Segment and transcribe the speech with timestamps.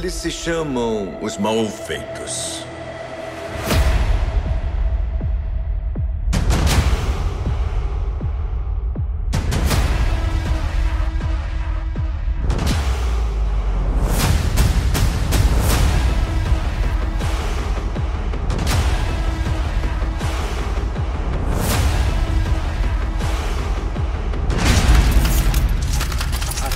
[0.00, 2.64] Eles se chamam os Malfeitos.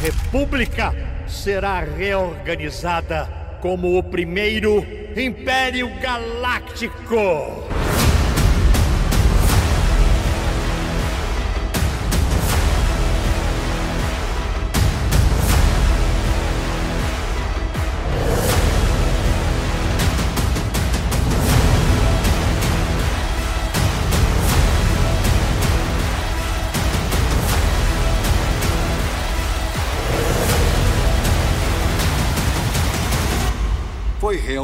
[0.02, 4.84] República será reorganizada como o primeiro
[5.17, 7.64] Império Galáctico.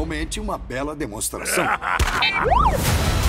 [0.01, 1.65] Realmente uma bela demonstração.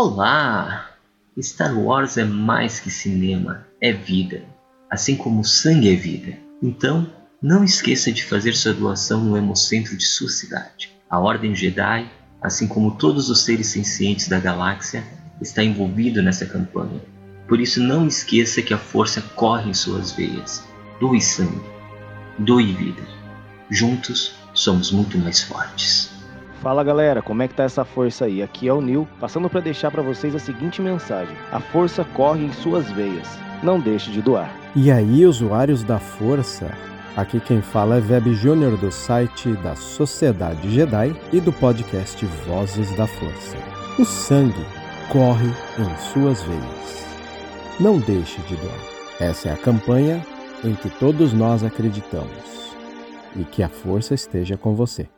[0.00, 0.90] Olá!
[1.42, 4.44] Star Wars é mais que cinema, é vida,
[4.88, 6.38] assim como sangue é vida.
[6.62, 10.92] Então, não esqueça de fazer sua doação no Hemocentro de sua cidade.
[11.10, 12.08] A Ordem Jedi,
[12.40, 15.02] assim como todos os seres sencientes da galáxia,
[15.42, 17.02] está envolvido nessa campanha.
[17.48, 20.62] Por isso, não esqueça que a força corre em suas veias.
[21.00, 21.60] Doe sangue,
[22.38, 23.02] doe vida.
[23.68, 26.17] Juntos, somos muito mais fortes.
[26.60, 28.42] Fala galera, como é que tá essa força aí?
[28.42, 32.44] Aqui é o Nil, passando para deixar para vocês a seguinte mensagem: a força corre
[32.44, 33.28] em suas veias.
[33.62, 34.52] Não deixe de doar.
[34.74, 36.70] E aí, usuários da força?
[37.16, 42.94] Aqui quem fala é Web Júnior do site da Sociedade Jedi e do podcast Vozes
[42.96, 43.56] da Força.
[43.98, 44.64] O sangue
[45.12, 47.06] corre em suas veias.
[47.80, 48.78] Não deixe de doar.
[49.20, 50.24] Essa é a campanha
[50.64, 52.74] em que todos nós acreditamos.
[53.36, 55.08] E que a força esteja com você.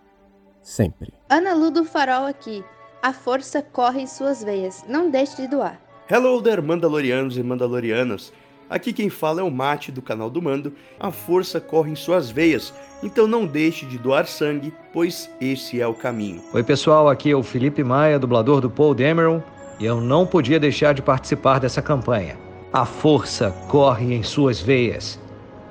[0.71, 1.13] Sempre.
[1.29, 2.65] Ana Lu do Farol aqui.
[3.03, 4.85] A força corre em suas veias.
[4.89, 5.81] Não deixe de doar.
[6.09, 8.33] Hello there, Mandalorianos e Mandalorianas.
[8.69, 10.73] Aqui quem fala é o Mate do canal do Mando.
[11.01, 12.73] A força corre em suas veias,
[13.03, 16.41] então não deixe de doar sangue, pois esse é o caminho.
[16.53, 19.43] Oi pessoal, aqui é o Felipe Maia, dublador do Paul Dameron,
[19.81, 22.39] e eu não podia deixar de participar dessa campanha.
[22.73, 25.19] A força corre em suas veias.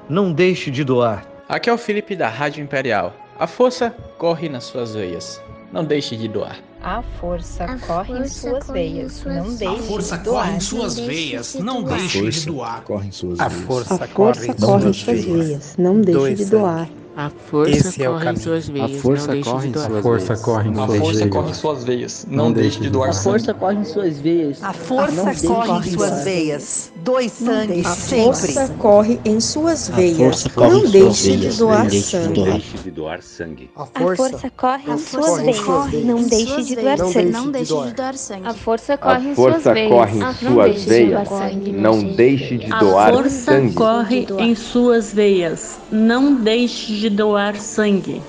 [0.09, 1.25] Não deixe de doar.
[1.47, 3.13] Aqui é o Felipe da Rádio Imperial.
[3.39, 5.41] A força corre nas suas veias.
[5.71, 6.57] Não deixe de doar.
[6.81, 9.11] A força A corre em força suas corre em veias.
[9.13, 10.55] suas Não deixe A força de corre doar.
[10.55, 11.55] em suas veias.
[11.55, 12.81] Não deixe de doar.
[12.83, 13.63] corre em suas A veias.
[13.65, 15.75] força A força corre em suas veias.
[15.77, 16.89] Não deixe de doar.
[17.19, 18.37] A força Esse é o corre em caminho.
[18.37, 19.01] suas A veias.
[19.01, 19.91] força não deixe corre de em doar.
[19.91, 20.41] suas força veias.
[20.41, 21.29] corre em A suas força veias.
[21.29, 22.25] corre em suas veias.
[22.29, 23.13] Não Não deixe de de doar doar.
[23.13, 23.39] sangue.
[23.39, 24.63] força corre em suas veias.
[24.63, 26.91] A força corre em suas veias.
[26.95, 28.53] Doe sangue A sempre.
[28.53, 30.17] força corre em suas A veias.
[30.17, 31.57] força corre Não em deixe suas de veias.
[31.57, 32.33] doar Não deixe de sangue.
[32.33, 32.59] doar.
[32.59, 33.71] Deixe de doar sangue.
[33.75, 35.93] A força corre em A suas força veias.
[35.93, 37.31] Não em deixe de doar sangue.
[37.31, 38.47] Não deixe de doar sangue.
[38.47, 39.89] A força A corre em suas força veias.
[39.89, 41.27] corre em Não suas deixe de doar veias.
[41.27, 41.71] sangue.
[41.73, 43.73] Não deixe de A doar força sangue.
[43.73, 45.81] corre em suas veias.
[45.91, 48.21] Não deixe de doar sangue.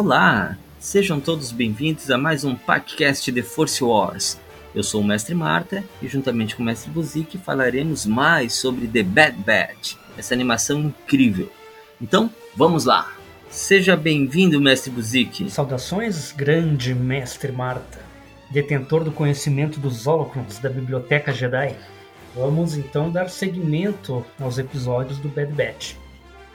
[0.00, 4.38] Olá, sejam todos bem-vindos a mais um podcast de Force Wars.
[4.72, 9.02] Eu sou o Mestre Marta e juntamente com o Mestre Buzik falaremos mais sobre The
[9.02, 11.50] Bad Batch, essa animação incrível.
[12.00, 13.12] Então, vamos lá!
[13.50, 15.50] Seja bem-vindo, Mestre Buzik.
[15.50, 17.98] Saudações, grande Mestre Marta,
[18.52, 21.74] detentor do conhecimento dos Holocrons da Biblioteca Jedi.
[22.36, 25.96] Vamos então dar seguimento aos episódios do Bad Batch.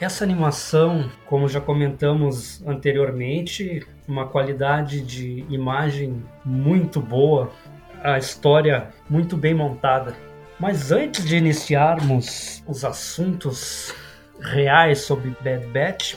[0.04, 7.50] Essa animação, como já comentamos anteriormente, uma qualidade de imagem muito boa,
[8.04, 10.14] a história muito bem montada.
[10.60, 13.96] Mas antes de iniciarmos os assuntos
[14.42, 16.16] reais sobre Bad Batch,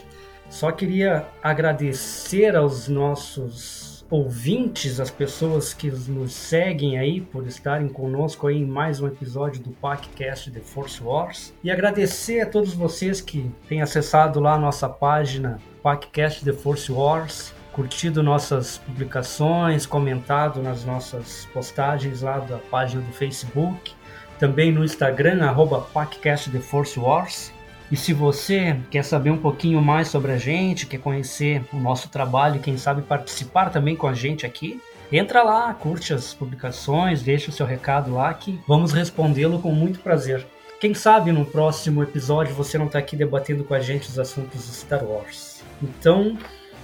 [0.50, 8.47] só queria agradecer aos nossos ouvintes, as pessoas que nos seguem aí por estarem conosco
[8.47, 11.53] aí em mais um episódio do podcast The Force Wars.
[11.62, 16.91] E agradecer a todos vocês que têm acessado lá a nossa página podcast The Force
[16.91, 23.93] Wars, curtido nossas publicações, comentado nas nossas postagens lá da página do Facebook,
[24.38, 27.56] também no Instagram arroba podcast The Force Wars
[27.90, 32.08] e se você quer saber um pouquinho mais sobre a gente, quer conhecer o nosso
[32.08, 34.80] trabalho e quem sabe participar também com a gente aqui,
[35.12, 40.00] entra lá, curte as publicações, deixa o seu recado lá que vamos respondê-lo com muito
[40.00, 40.44] prazer.
[40.80, 44.66] Quem sabe no próximo episódio você não está aqui debatendo com a gente os assuntos
[44.66, 45.62] de Star Wars.
[45.82, 46.36] Então,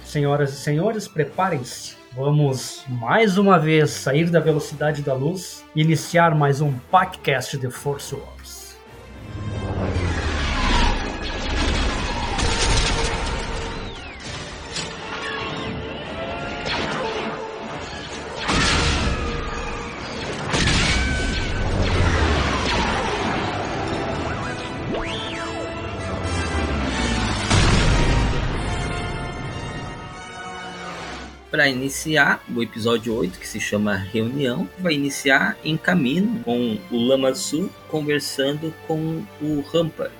[0.05, 1.95] senhoras e senhores, preparem-se.
[2.15, 7.69] Vamos mais uma vez sair da velocidade da luz e iniciar mais um podcast de
[7.69, 8.42] Force Wars.
[31.63, 36.97] Para iniciar o episódio 8, que se chama Reunião, vai iniciar em caminho com o
[36.97, 40.11] Lamassu conversando com o Rampart.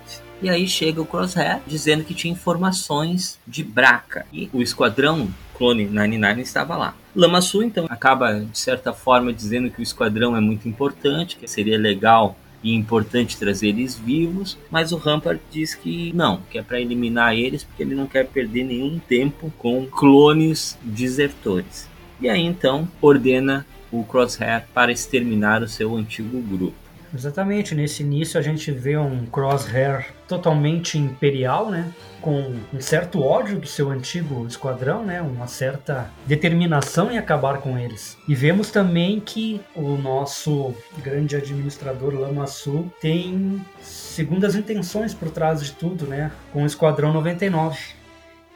[0.41, 4.25] E aí chega o Crosshair dizendo que tinha informações de Braca.
[4.31, 6.95] E o esquadrão clone 99 estava lá.
[7.13, 11.77] Lamassu então acaba de certa forma dizendo que o esquadrão é muito importante, que seria
[11.77, 16.79] legal e importante trazer eles vivos, mas o Rampart diz que não, que é para
[16.79, 21.89] eliminar eles porque ele não quer perder nenhum tempo com clones desertores.
[22.21, 26.82] E aí então ordena o Crosshair para exterminar o seu antigo grupo.
[27.13, 31.91] Exatamente, nesse início a gente vê um Crosshair totalmente imperial, né?
[32.19, 35.21] Com um certo ódio do seu antigo esquadrão, né?
[35.21, 38.17] Uma certa determinação em acabar com eles.
[38.27, 45.71] E vemos também que o nosso grande administrador Lamassu tem segundas intenções por trás de
[45.73, 46.31] tudo, né?
[46.51, 47.77] Com o Esquadrão 99.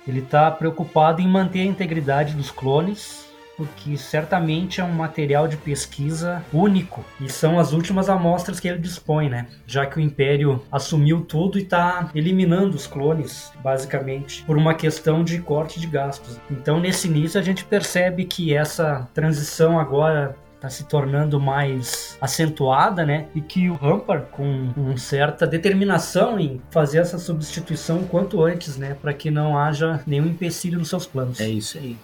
[0.08, 3.27] Ele está preocupado em manter a integridade dos clones
[3.58, 8.78] porque certamente é um material de pesquisa único e são as últimas amostras que ele
[8.78, 9.48] dispõe, né?
[9.66, 15.24] Já que o Império assumiu tudo e está eliminando os clones, basicamente, por uma questão
[15.24, 16.40] de corte de gastos.
[16.52, 23.06] Então, nesse início, a gente percebe que essa transição agora está se tornando mais acentuada,
[23.06, 23.28] né?
[23.34, 28.96] E que o Rampart, com uma certa determinação em fazer essa substituição quanto antes, né?
[29.00, 31.40] Para que não haja nenhum empecilho nos seus planos.
[31.40, 31.96] É isso aí.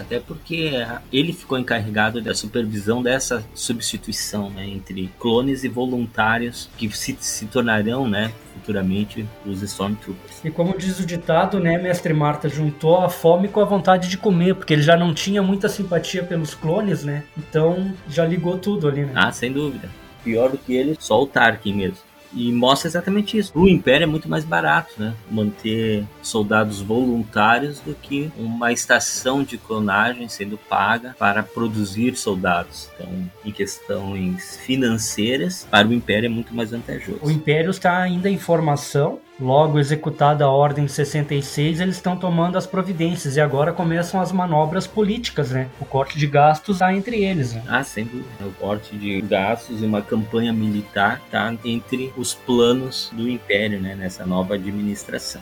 [0.00, 0.72] Até porque
[1.12, 7.46] ele ficou encarregado da supervisão dessa substituição né, entre clones e voluntários que se, se
[7.46, 10.44] tornarão né, futuramente os Stormtroopers.
[10.44, 14.16] E como diz o ditado, né, Mestre Marta juntou a fome com a vontade de
[14.16, 17.24] comer, porque ele já não tinha muita simpatia pelos clones, né?
[17.36, 19.12] Então já ligou tudo ali, né?
[19.14, 19.88] Ah, sem dúvida.
[20.24, 22.09] Pior do que ele, só o Tarkin mesmo.
[22.32, 23.52] E mostra exatamente isso.
[23.54, 25.14] O Império é muito mais barato, né?
[25.30, 32.88] Manter soldados voluntários do que uma estação de clonagem sendo paga para produzir soldados.
[32.94, 37.20] Então, em questões financeiras, para o Império é muito mais vantajoso.
[37.22, 42.66] O Império está ainda em formação, Logo executada a Ordem 66, eles estão tomando as
[42.66, 45.70] providências e agora começam as manobras políticas, né?
[45.80, 47.54] O corte de gastos está entre eles.
[47.54, 47.62] Né?
[47.66, 48.28] Ah, sem dúvida.
[48.42, 53.94] O corte de gastos e uma campanha militar está entre os planos do Império, né?
[53.94, 55.40] Nessa nova administração.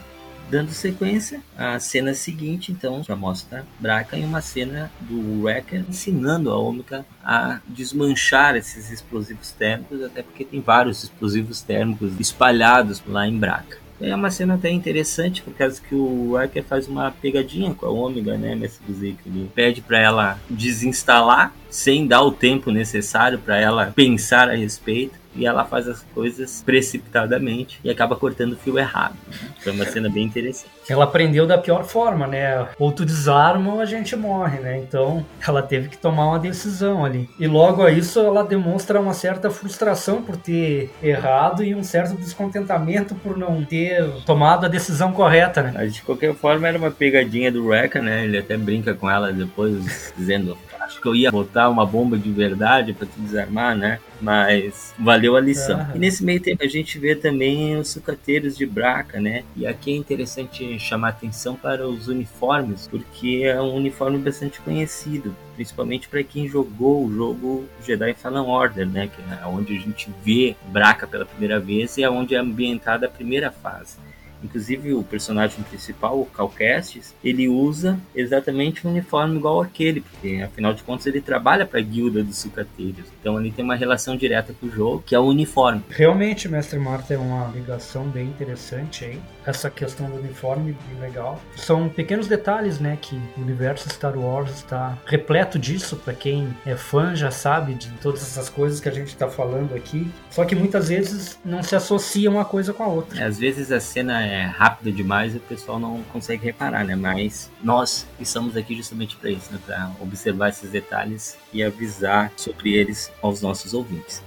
[0.49, 6.51] Dando sequência, a cena seguinte, então, já mostra Braca em uma cena do Wrecker ensinando
[6.51, 13.27] a Ômega a desmanchar esses explosivos térmicos, até porque tem vários explosivos térmicos espalhados lá
[13.27, 13.88] em Braca.
[14.01, 17.91] É uma cena até interessante, por causa que o Riker faz uma pegadinha com a
[17.91, 19.19] Ômega, né, nesse music.
[19.27, 25.19] Ele pede para ela desinstalar, sem dar o tempo necessário para ela pensar a respeito.
[25.39, 29.15] E ela faz as coisas precipitadamente e acaba cortando o fio errado.
[29.27, 29.49] Né?
[29.61, 30.71] Foi uma cena bem interessante.
[30.89, 32.67] Ela aprendeu da pior forma, né?
[32.79, 34.79] Ou tu desarma ou a gente morre, né?
[34.79, 37.29] Então ela teve que tomar uma decisão ali.
[37.39, 42.17] E logo a isso ela demonstra uma certa frustração por ter errado e um certo
[42.17, 45.73] descontentamento por não ter tomado a decisão correta, né?
[45.75, 48.25] Mas de qualquer forma era uma pegadinha do Rekka, né?
[48.25, 50.57] Ele até brinca com ela depois, dizendo
[50.89, 54.01] acho que eu ia botar uma bomba de verdade para te desarmar, né?
[54.21, 55.87] Mas valeu a lição.
[55.95, 59.45] E nesse meio tempo a gente vê também os sucateiros de Braca, né?
[59.55, 65.37] E aqui é interessante chamar atenção para os uniformes, porque é um uniforme bastante conhecido,
[65.55, 69.09] principalmente para quem jogou o jogo Jedi Fallen Order, né?
[69.09, 73.07] Que é onde a gente vê Braca pela primeira vez e é onde é ambientada
[73.07, 73.99] a primeira fase.
[74.43, 80.41] Inclusive o personagem principal, o Cal Kestis, ele usa exatamente um uniforme igual aquele, porque
[80.43, 83.07] afinal de contas ele trabalha para a guilda dos sucateiros.
[83.21, 85.83] Então ele tem uma relação direta com o jogo, que é o uniforme.
[85.89, 89.21] Realmente, Mestre Marta, é uma ligação bem interessante aí.
[89.45, 91.41] Essa questão do uniforme, bem legal.
[91.57, 95.97] São pequenos detalhes, né, que o universo Star Wars está repleto disso.
[95.97, 99.75] Para quem é fã já sabe de todas essas coisas que a gente está falando
[99.75, 100.11] aqui.
[100.31, 103.27] Só que muitas vezes não se associa uma coisa com a outra.
[103.27, 106.95] Às vezes a cena é rápida demais e o pessoal não consegue reparar, né?
[106.95, 109.59] Mas nós estamos aqui justamente para isso, né?
[109.65, 114.23] Para observar esses detalhes e avisar sobre eles aos nossos ouvintes.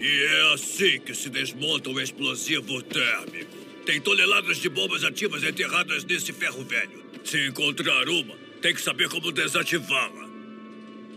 [0.00, 3.56] E é assim que se desmonta o explosivo térmico.
[3.84, 7.04] Tem toneladas de bombas ativas enterradas nesse ferro velho.
[7.24, 10.28] Se encontrar uma, tem que saber como desativá-la.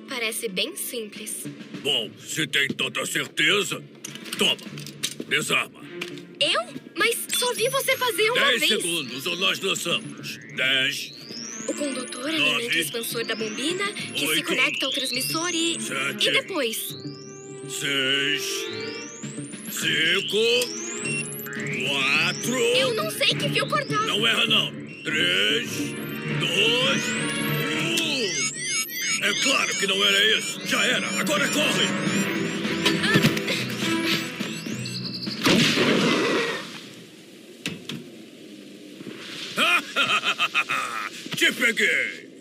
[0.10, 1.46] Parece bem simples.
[1.82, 3.82] Bom, se tem tanta certeza,
[4.38, 4.58] toma,
[5.30, 5.83] desarma.
[6.40, 6.62] Eu?
[6.96, 8.72] Mas só vi você fazer uma Dez vez.
[8.82, 10.38] segundos ou nós lançamos.
[10.56, 11.14] Dez.
[11.68, 14.36] O condutor alimenta o expansor da bombina, que Oito.
[14.36, 15.78] se conecta ao transmissor e...
[15.82, 16.28] Sete.
[16.28, 16.78] E depois?
[17.70, 18.44] Seis.
[19.72, 20.44] Cinco.
[21.88, 22.56] Quatro.
[22.58, 24.06] Eu não sei que fio cortar.
[24.06, 24.72] Não erra, não.
[25.04, 25.70] Três.
[26.40, 27.04] Dois.
[28.02, 29.24] Um.
[29.24, 30.60] É claro que não era isso.
[30.68, 31.08] Já era.
[31.20, 31.88] Agora corre.
[41.36, 42.34] Te peguei.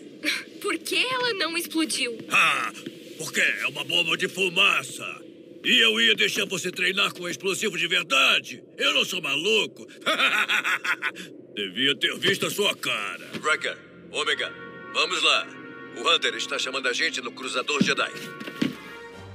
[0.61, 2.17] Por que ela não explodiu?
[2.29, 2.71] Ah,
[3.17, 5.21] porque é uma bomba de fumaça.
[5.63, 8.61] E eu ia deixar você treinar com explosivo de verdade.
[8.77, 9.87] Eu não sou maluco.
[11.55, 13.31] Devia ter visto a sua cara.
[13.41, 13.77] Wrecker,
[14.11, 14.53] Omega,
[14.93, 15.47] vamos lá.
[15.95, 18.11] O Hunter está chamando a gente no Cruzador Jedi.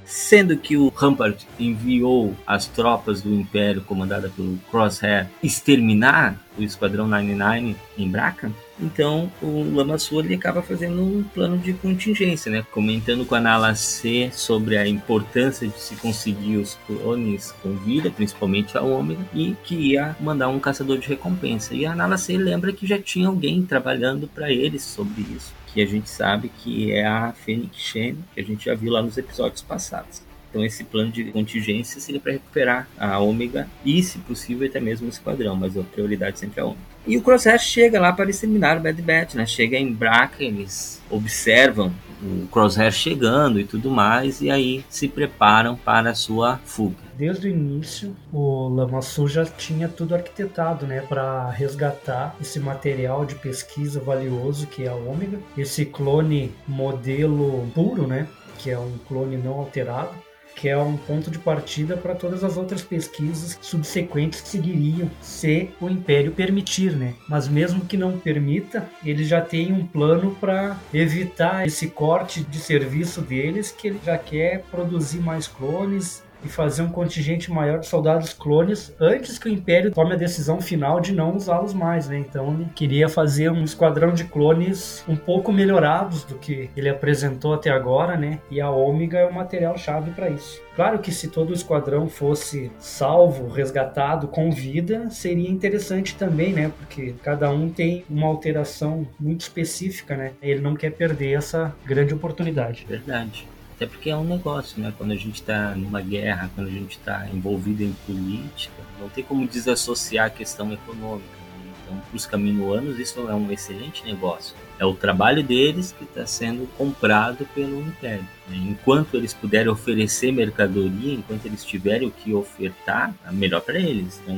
[0.09, 7.07] Sendo que o Rampart enviou as tropas do Império comandada pelo Crosshair exterminar o Esquadrão
[7.07, 8.51] 99 em Braca,
[8.81, 12.65] então o Lama ele acaba fazendo um plano de contingência, né?
[12.71, 18.09] comentando com a Nala C sobre a importância de se conseguir os clones com vida,
[18.09, 21.75] principalmente a Ômega, e que ia mandar um caçador de recompensa.
[21.75, 25.81] E a Nala C lembra que já tinha alguém trabalhando para eles sobre isso que
[25.81, 29.17] a gente sabe que é a Fênix Shen, que a gente já viu lá nos
[29.17, 30.21] episódios passados.
[30.49, 35.05] Então esse plano de contingência seria para recuperar a Ômega e, se possível, até mesmo
[35.05, 36.81] o esquadrão, mas a prioridade sempre é a Ômega.
[37.05, 39.45] E o Crosshair chega lá para exterminar o Bad Batch, né?
[39.45, 45.75] Chega em Braca, eles observam o Crosshair chegando e tudo mais, e aí se preparam
[45.75, 47.08] para a sua fuga.
[47.19, 53.35] Desde o início, o Lamassu já tinha tudo arquitetado, né, para resgatar esse material de
[53.35, 58.25] pesquisa valioso que é a Ômega, esse clone modelo puro, né,
[58.57, 60.11] que é um clone não alterado,
[60.55, 65.69] que é um ponto de partida para todas as outras pesquisas subsequentes que seguiriam se
[65.81, 67.15] o Império permitir, né?
[67.27, 72.59] Mas mesmo que não permita, ele já tem um plano para evitar esse corte de
[72.59, 77.87] serviço deles, que ele já quer produzir mais clones e fazer um contingente maior de
[77.87, 82.19] soldados clones antes que o Império tome a decisão final de não usá-los mais, né?
[82.19, 87.53] Então ele queria fazer um esquadrão de clones um pouco melhorados do que ele apresentou
[87.53, 88.39] até agora, né?
[88.49, 90.61] E a Ômega é o material chave para isso.
[90.75, 96.71] Claro que se todo o esquadrão fosse salvo, resgatado com vida, seria interessante também, né?
[96.77, 100.31] Porque cada um tem uma alteração muito específica, né?
[100.41, 102.85] Ele não quer perder essa grande oportunidade.
[102.87, 103.45] Verdade.
[103.79, 104.93] Até porque é um negócio, né?
[104.97, 109.23] Quando a gente está numa guerra, quando a gente está envolvido em política, não tem
[109.23, 111.29] como desassociar a questão econômica.
[111.63, 111.71] Né?
[111.81, 114.53] Então, para os caminoanos, isso é um excelente negócio.
[114.77, 118.27] É o trabalho deles que está sendo comprado pelo Império.
[118.49, 118.57] Né?
[118.69, 124.19] Enquanto eles puderem oferecer mercadoria, enquanto eles tiverem o que ofertar, é melhor para eles.
[124.21, 124.37] Então,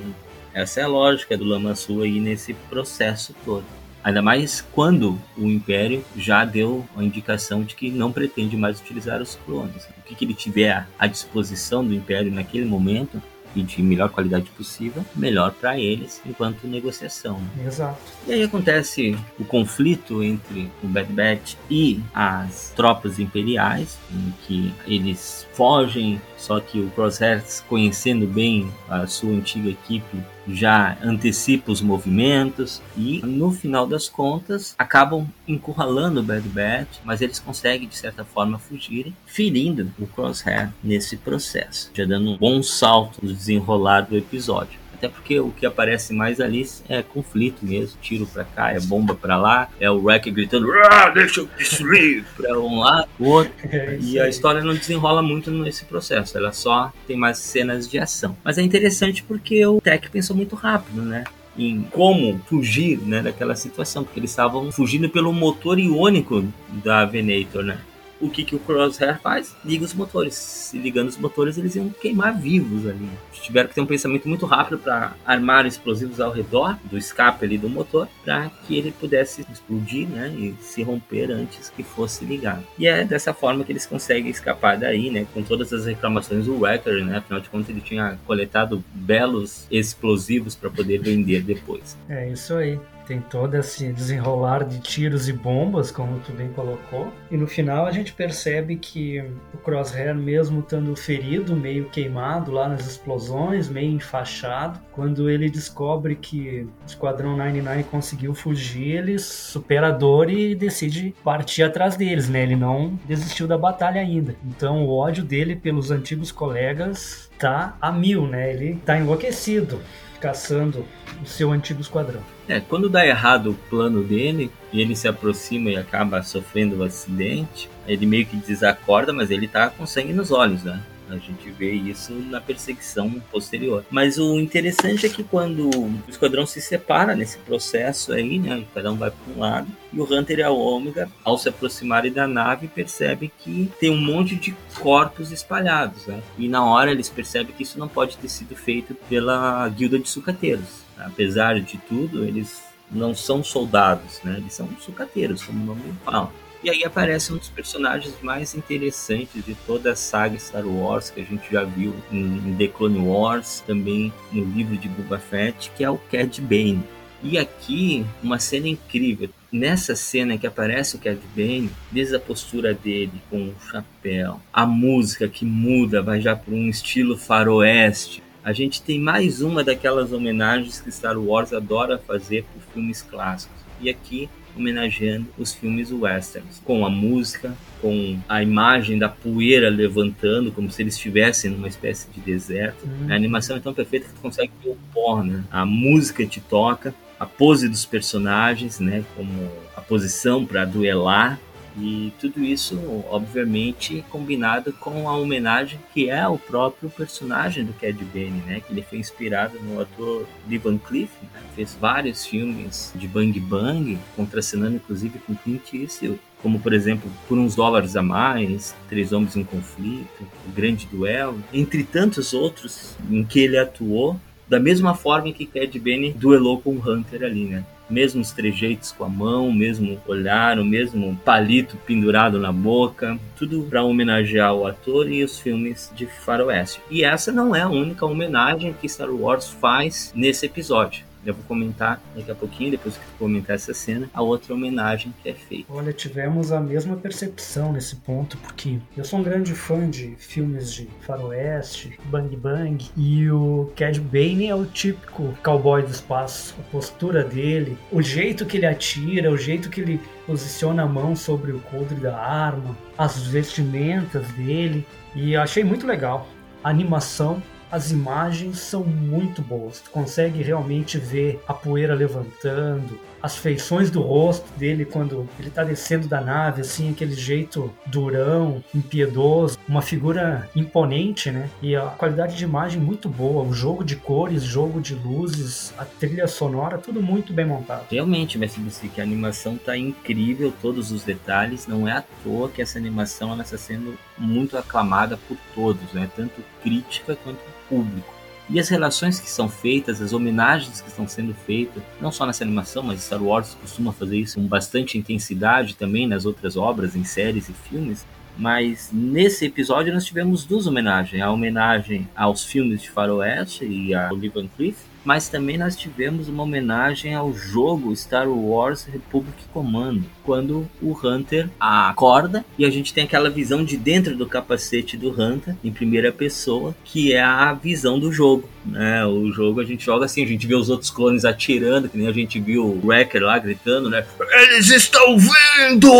[0.53, 3.80] essa é a lógica do Lama Sul aí nesse processo todo.
[4.03, 9.21] Ainda mais quando o Império já deu a indicação de que não pretende mais utilizar
[9.21, 9.85] os clones.
[9.85, 13.21] O que, que ele tiver à disposição do Império naquele momento
[13.55, 17.41] e de melhor qualidade possível, melhor para eles enquanto negociação.
[17.65, 17.99] Exato.
[18.27, 24.73] E aí acontece o conflito entre o Bad Batch e as tropas imperiais, em que
[24.87, 30.17] eles fogem, só que o Crosshairs, conhecendo bem a sua antiga equipe,
[30.53, 37.21] já antecipa os movimentos e no final das contas acabam encurralando o Bad Batch, mas
[37.21, 42.61] eles conseguem de certa forma fugirem, ferindo o Crosshair nesse processo, já dando um bom
[42.63, 44.80] salto no desenrolar do episódio.
[45.01, 49.15] Até porque o que aparece mais ali é conflito mesmo, tiro pra cá, é bomba
[49.15, 53.51] pra lá, é o Wreck gritando, ah, deixa eu destruir, pra um lado, pro outro.
[53.71, 57.97] É e a história não desenrola muito nesse processo, ela só tem mais cenas de
[57.97, 58.35] ação.
[58.43, 61.23] Mas é interessante porque o Tech pensou muito rápido, né?
[61.57, 66.45] em como fugir né, daquela situação, porque eles estavam fugindo pelo motor iônico
[66.83, 67.77] da Venator, né?
[68.21, 69.55] O que, que o Crosshair faz?
[69.65, 70.35] Liga os motores.
[70.35, 73.09] Se ligando os motores, eles iam queimar vivos ali.
[73.33, 77.57] Tiveram que ter um pensamento muito rápido para armar explosivos ao redor do escape ali
[77.57, 82.63] do motor, para que ele pudesse explodir né, e se romper antes que fosse ligado.
[82.77, 86.59] E é dessa forma que eles conseguem escapar daí, né, com todas as reclamações do
[86.59, 91.97] Wrecker, né, afinal de contas ele tinha coletado belos explosivos para poder vender depois.
[92.07, 97.11] É isso aí tem todo esse desenrolar de tiros e bombas, como tu bem colocou.
[97.29, 102.67] E no final a gente percebe que o Crosshair, mesmo estando ferido, meio queimado lá
[102.67, 109.87] nas explosões, meio enfaixado, quando ele descobre que o Esquadrão 99 conseguiu fugir, ele supera
[109.87, 112.43] a dor e decide partir atrás deles, né?
[112.43, 114.35] Ele não desistiu da batalha ainda.
[114.45, 118.53] Então o ódio dele pelos antigos colegas tá a mil, né?
[118.53, 119.79] Ele tá enlouquecido
[120.21, 120.85] caçando
[121.21, 122.21] o seu antigo esquadrão.
[122.47, 126.79] É, quando dá errado o plano dele e ele se aproxima e acaba sofrendo o
[126.79, 130.81] um acidente, ele meio que desacorda, mas ele tá com sangue nos olhos, né?
[131.11, 133.85] A gente vê isso na perseguição posterior.
[133.89, 138.63] Mas o interessante é que quando o esquadrão se separa nesse processo aí, né?
[138.73, 139.67] Cada um vai para um lado.
[139.93, 143.99] E o Hunter e a Ômega, ao se aproximarem da nave, percebem que tem um
[143.99, 146.21] monte de corpos espalhados, né?
[146.37, 150.07] E na hora eles percebem que isso não pode ter sido feito pela guilda de
[150.07, 150.81] sucateiros.
[150.97, 154.35] Apesar de tudo, eles não são soldados, né?
[154.37, 156.31] Eles são sucateiros, como o nome fala.
[156.63, 161.19] E aí aparece um dos personagens mais interessantes de toda a saga Star Wars que
[161.19, 165.83] a gente já viu em The Clone Wars, também no livro de Boba Fett, que
[165.83, 166.83] é o Cad Bane.
[167.23, 169.29] E aqui, uma cena incrível.
[169.51, 174.63] Nessa cena que aparece o Cad Bane, desde a postura dele com o chapéu, a
[174.63, 178.21] música que muda, vai já para um estilo faroeste.
[178.43, 183.61] A gente tem mais uma daquelas homenagens que Star Wars adora fazer por filmes clássicos.
[183.79, 190.51] E aqui homenageando os filmes westerns, com a música, com a imagem da poeira levantando,
[190.51, 192.85] como se eles estivessem numa espécie de deserto.
[192.85, 193.11] Uhum.
[193.11, 195.43] A animação é tão perfeita que tu consegue ver o pó, né?
[195.51, 199.03] A música te toca, a pose dos personagens, né?
[199.15, 201.39] Como a posição para duelar
[201.77, 202.79] e tudo isso,
[203.09, 208.59] obviamente, combinado com a homenagem que é o próprio personagem do Cad Bane, né?
[208.59, 211.41] Que ele foi inspirado no ator Lee Van Cleef, né?
[211.55, 217.37] fez vários filmes de Bang Bang, contracenando inclusive com Clint Eastwood como por exemplo Por
[217.37, 223.23] uns Dólares a Mais, Três Homens em Conflito, O Grande Duelo, entre tantos outros em
[223.23, 227.63] que ele atuou, da mesma forma que Cad Bane duelou com o Hunter ali, né?
[227.91, 233.63] Mesmos trejeitos com a mão, o mesmo olhar, o mesmo palito pendurado na boca, tudo
[233.69, 236.79] para homenagear o ator e os filmes de faroeste.
[236.89, 241.10] E essa não é a única homenagem que Star Wars faz nesse episódio.
[241.25, 245.13] Eu vou comentar daqui a pouquinho, depois que tu comentar essa cena, a outra homenagem
[245.21, 245.71] que é feita.
[245.71, 250.73] Olha, tivemos a mesma percepção nesse ponto, porque eu sou um grande fã de filmes
[250.73, 256.55] de faroeste, bang bang, e o Cad Bane é o típico cowboy do espaço.
[256.59, 261.15] A postura dele, o jeito que ele atira, o jeito que ele posiciona a mão
[261.15, 266.27] sobre o coldre da arma, as vestimentas dele, e eu achei muito legal.
[266.63, 269.79] A animação as imagens são muito boas.
[269.79, 275.63] Tu consegue realmente ver a poeira levantando, as feições do rosto dele quando ele tá
[275.63, 281.49] descendo da nave, assim, aquele jeito durão, impiedoso, uma figura imponente, né?
[281.61, 285.85] E a qualidade de imagem muito boa, o jogo de cores, jogo de luzes, a
[285.85, 287.85] trilha sonora, tudo muito bem montado.
[287.89, 288.61] Realmente, Mestre
[288.93, 293.31] que a animação tá incrível, todos os detalhes, não é à toa que essa animação
[293.31, 296.09] ela está sendo muito aclamada por todos, né?
[296.15, 298.20] Tanto crítica quanto público.
[298.51, 302.43] E as relações que são feitas, as homenagens que estão sendo feitas, não só nessa
[302.43, 307.05] animação, mas Star Wars costuma fazer isso com bastante intensidade também nas outras obras, em
[307.05, 308.05] séries e filmes.
[308.37, 314.09] Mas nesse episódio nós tivemos duas homenagens: a homenagem aos filmes de Faroeste e a
[314.11, 320.67] Oliver Cliff, mas também nós tivemos uma homenagem ao jogo Star Wars Republic Commando, quando
[320.81, 325.55] o Hunter acorda e a gente tem aquela visão de dentro do capacete do Hunter,
[325.63, 328.47] em primeira pessoa, que é a visão do jogo.
[328.65, 329.05] Né?
[329.05, 332.07] O jogo a gente joga assim, a gente vê os outros clones atirando, que nem
[332.07, 334.05] a gente viu o Wrecker lá gritando, né?
[334.31, 335.91] Eles estão vindo!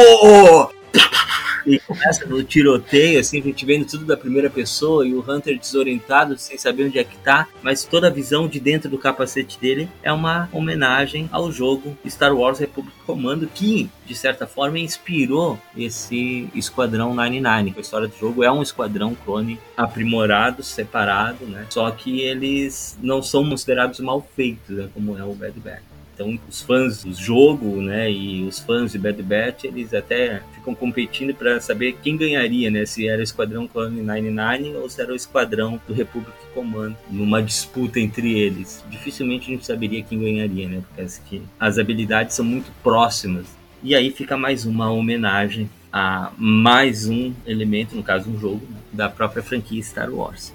[1.65, 5.57] E começa no tiroteio, assim, a gente vendo tudo da primeira pessoa e o Hunter
[5.57, 9.59] desorientado, sem saber onde é que tá, mas toda a visão de dentro do capacete
[9.59, 15.59] dele é uma homenagem ao jogo Star Wars Republic Commando, que, de certa forma, inspirou
[15.75, 17.73] esse Esquadrão 99.
[17.77, 21.65] A história do jogo é um esquadrão clone aprimorado, separado, né?
[21.69, 24.89] Só que eles não são considerados mal feitos, né?
[24.93, 25.90] como é o Bad Batch.
[26.21, 30.75] Então, os fãs do jogo, né, e os fãs de Bad Batch, eles até ficam
[30.75, 35.11] competindo para saber quem ganharia, né, se era o Esquadrão Clone 99 ou se era
[35.11, 38.83] o Esquadrão do Republic Command, numa disputa entre eles.
[38.89, 43.47] Dificilmente a gente saberia quem ganharia, né, porque as habilidades são muito próximas.
[43.83, 48.61] E aí fica mais uma homenagem a mais um elemento, no caso um jogo,
[48.93, 50.53] da própria franquia Star Wars.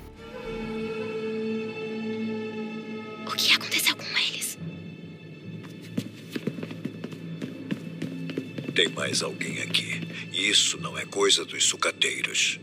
[8.76, 10.02] Tem mais alguém aqui.
[10.34, 12.60] Isso não é coisa dos sucateiros.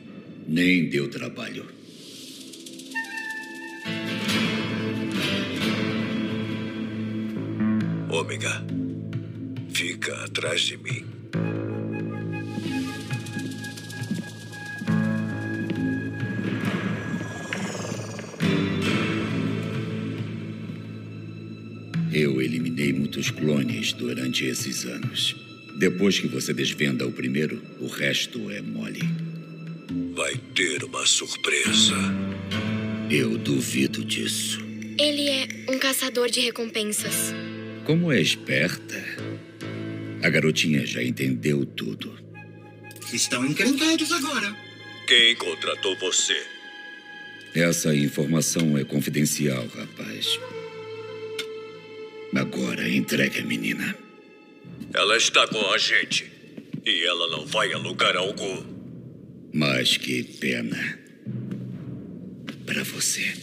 [0.47, 1.65] Nem deu trabalho.
[8.12, 8.63] Ômega,
[9.73, 11.04] fica atrás de mim.
[22.12, 25.53] Eu eliminei muitos clones durante esses anos.
[25.76, 29.02] Depois que você desvenda o primeiro, o resto é mole.
[30.16, 31.96] Vai ter uma surpresa.
[33.10, 34.60] Eu duvido disso.
[35.00, 37.34] Ele é um caçador de recompensas.
[37.86, 39.04] Como é esperta.
[40.24, 42.14] A garotinha já entendeu tudo.
[43.12, 44.56] Estão encrencados agora.
[45.08, 46.42] Quem contratou você?
[47.54, 50.40] Essa informação é confidencial, rapaz.
[52.34, 54.03] Agora entregue a menina.
[54.94, 56.32] Ela está com a gente.
[56.86, 58.64] E ela não vai a lugar algum.
[59.54, 61.00] Mas que pena.
[62.66, 63.34] Para você.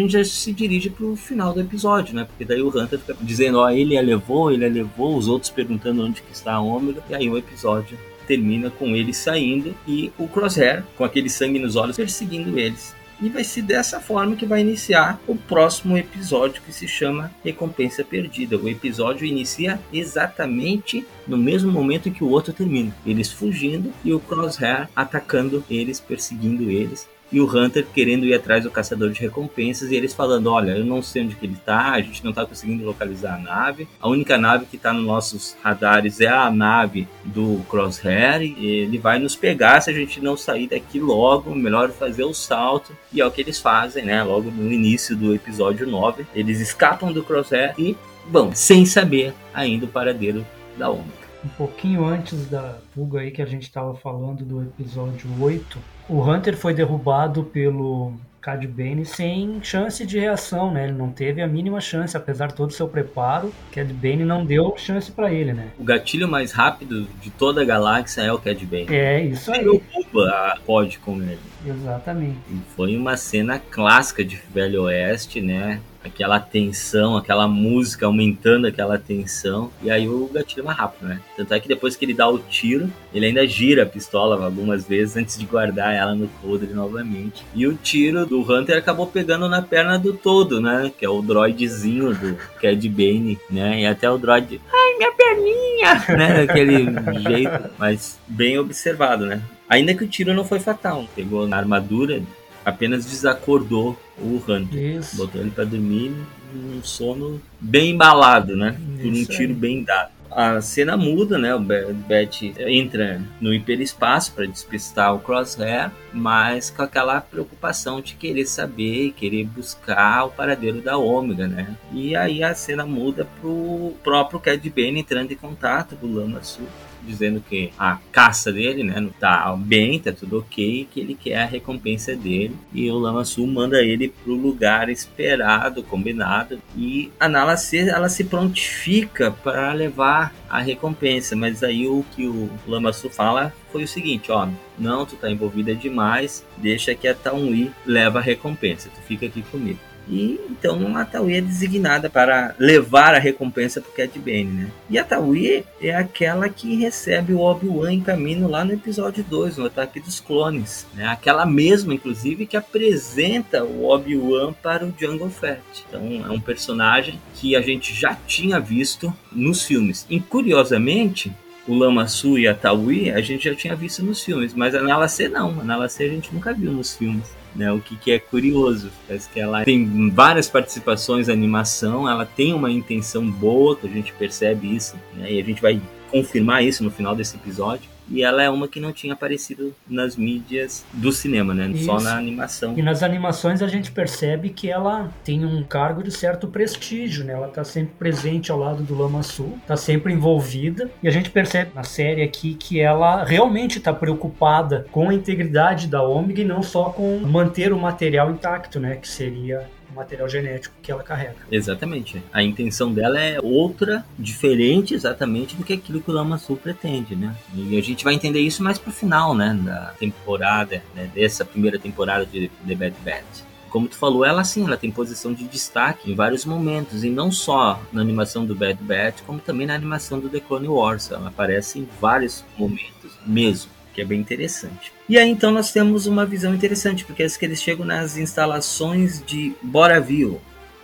[0.00, 2.24] Gente já se dirige pro final do episódio, né?
[2.24, 5.50] Porque daí o Hunter fica dizendo, ó, ele a levou, ele a levou, os outros
[5.50, 7.02] perguntando onde que está a Ômega.
[7.08, 11.76] E aí o episódio termina com ele saindo e o Crosshair, com aquele sangue nos
[11.76, 12.94] olhos, perseguindo eles.
[13.22, 18.02] E vai ser dessa forma que vai iniciar o próximo episódio que se chama Recompensa
[18.02, 18.56] Perdida.
[18.56, 22.96] O episódio inicia exatamente no mesmo momento que o outro termina.
[23.04, 27.06] Eles fugindo e o Crosshair atacando eles, perseguindo eles.
[27.32, 30.84] E o Hunter querendo ir atrás do caçador de recompensas e eles falando: Olha, eu
[30.84, 33.88] não sei onde que ele tá, a gente não tá conseguindo localizar a nave.
[34.00, 38.42] A única nave que tá nos nossos radares é a nave do Crosshair.
[38.42, 41.54] E ele vai nos pegar se a gente não sair daqui logo.
[41.54, 42.96] Melhor fazer o salto.
[43.12, 44.22] E é o que eles fazem, né?
[44.22, 47.96] Logo no início do episódio 9, eles escapam do Crosshair e
[48.28, 51.19] vão, sem saber ainda o paradeiro da Ômega.
[51.44, 56.22] Um pouquinho antes da fuga aí que a gente estava falando do episódio 8, o
[56.22, 60.84] Hunter foi derrubado pelo Cad Bane sem chance de reação, né?
[60.84, 63.52] Ele não teve a mínima chance, apesar de todo o seu preparo.
[63.72, 65.68] Cad Bane não deu chance para ele, né?
[65.78, 68.86] O gatilho mais rápido de toda a galáxia é o Cad Bane.
[68.88, 69.64] É, isso aí.
[69.64, 71.38] Derruba a pod com ele.
[71.66, 72.38] Exatamente.
[72.50, 75.80] E foi uma cena clássica de Velho Oeste, né?
[76.04, 81.20] Aquela tensão, aquela música aumentando aquela tensão, e aí o gatilho é mais rápido, né?
[81.36, 84.86] Tanto é que depois que ele dá o tiro, ele ainda gira a pistola algumas
[84.86, 87.44] vezes antes de guardar ela no coldre novamente.
[87.54, 90.90] E o tiro do Hunter acabou pegando na perna do todo, né?
[90.98, 93.80] Que é o droidzinho do Cad Bane, né?
[93.80, 96.46] E até o droid, ai, minha perninha, né?
[96.46, 96.86] Daquele
[97.20, 99.42] jeito, mas bem observado, né?
[99.68, 102.20] Ainda que o tiro não foi fatal, pegou na armadura,
[102.64, 104.98] apenas desacordou o Hunter.
[104.98, 105.16] Isso.
[105.16, 106.14] Botou ele pra dormir
[106.52, 108.76] num sono bem embalado, né?
[109.00, 110.10] Por um Isso tiro bem dado.
[110.30, 111.52] A cena muda, né?
[111.54, 118.46] O Bat entra no hiperespaço para despistar o Crosshair, mas com aquela preocupação de querer
[118.46, 121.76] saber, querer buscar o paradeiro da Ômega, né?
[121.92, 126.42] E aí a cena muda pro próprio Cad Bane entrando em contato com o Lama
[126.44, 126.68] Sul
[127.04, 131.46] dizendo que a caça dele, né, tá bem, tá tudo ok, que ele quer a
[131.46, 132.56] recompensa dele.
[132.72, 136.60] E o Lama manda ele pro lugar esperado, combinado.
[136.76, 142.26] E a Nala C, ela se prontifica para levar a recompensa, mas aí o que
[142.26, 147.14] o Lama fala foi o seguinte, ó, não, tu tá envolvida demais, deixa que a
[147.14, 149.78] Taunwi leva a recompensa, tu fica aqui comigo.
[150.08, 154.70] E então a Taui é designada para levar a recompensa pro Cad Bane, né?
[154.88, 159.56] E a Taui é aquela que recebe o Obi-Wan em caminho lá no episódio 2,
[159.56, 161.06] no Ataque dos Clones, né?
[161.06, 165.60] Aquela mesma, inclusive, que apresenta o Obi-Wan para o Jungle Fett.
[165.88, 170.06] Então é um personagem que a gente já tinha visto nos filmes.
[170.10, 171.32] E curiosamente,
[171.68, 174.82] o Lama Su e a Taui a gente já tinha visto nos filmes, mas a
[174.82, 175.60] Nala C não.
[175.60, 177.39] A Nala C a gente nunca viu nos filmes.
[177.54, 182.24] Né, o que, que é curioso, parece que ela tem várias participações na animação, ela
[182.24, 185.80] tem uma intenção boa, que a gente percebe isso, né, e a gente vai
[186.12, 187.90] confirmar isso no final desse episódio.
[188.10, 191.70] E ela é uma que não tinha aparecido nas mídias do cinema, né?
[191.84, 192.04] Só Isso.
[192.04, 192.74] na animação.
[192.76, 197.32] E nas animações a gente percebe que ela tem um cargo de certo prestígio, né?
[197.32, 200.90] Ela tá sempre presente ao lado do Lama Sul, tá sempre envolvida.
[201.02, 205.86] E a gente percebe na série aqui que ela realmente tá preocupada com a integridade
[205.86, 208.96] da Ômega e não só com manter o material intacto, né?
[208.96, 211.36] Que seria o material genético que ela carrega.
[211.50, 212.22] Exatamente.
[212.32, 217.16] A intenção dela é outra, diferente exatamente do que aquilo que o Lama Sul pretende,
[217.16, 217.34] né?
[217.54, 219.58] E a gente vai entender isso mais pro final, né?
[219.62, 221.10] Da temporada, né?
[221.14, 223.50] dessa primeira temporada de The Bad Batch.
[223.70, 227.30] Como tu falou, ela sim, ela tem posição de destaque em vários momentos, e não
[227.30, 231.10] só na animação do Bad Batch, como também na animação do The Clone Wars.
[231.12, 234.92] Ela aparece em vários momentos mesmo, que é bem interessante.
[235.08, 239.22] E aí então nós temos uma visão interessante, porque é que eles chegam nas instalações
[239.24, 240.38] de Boraville.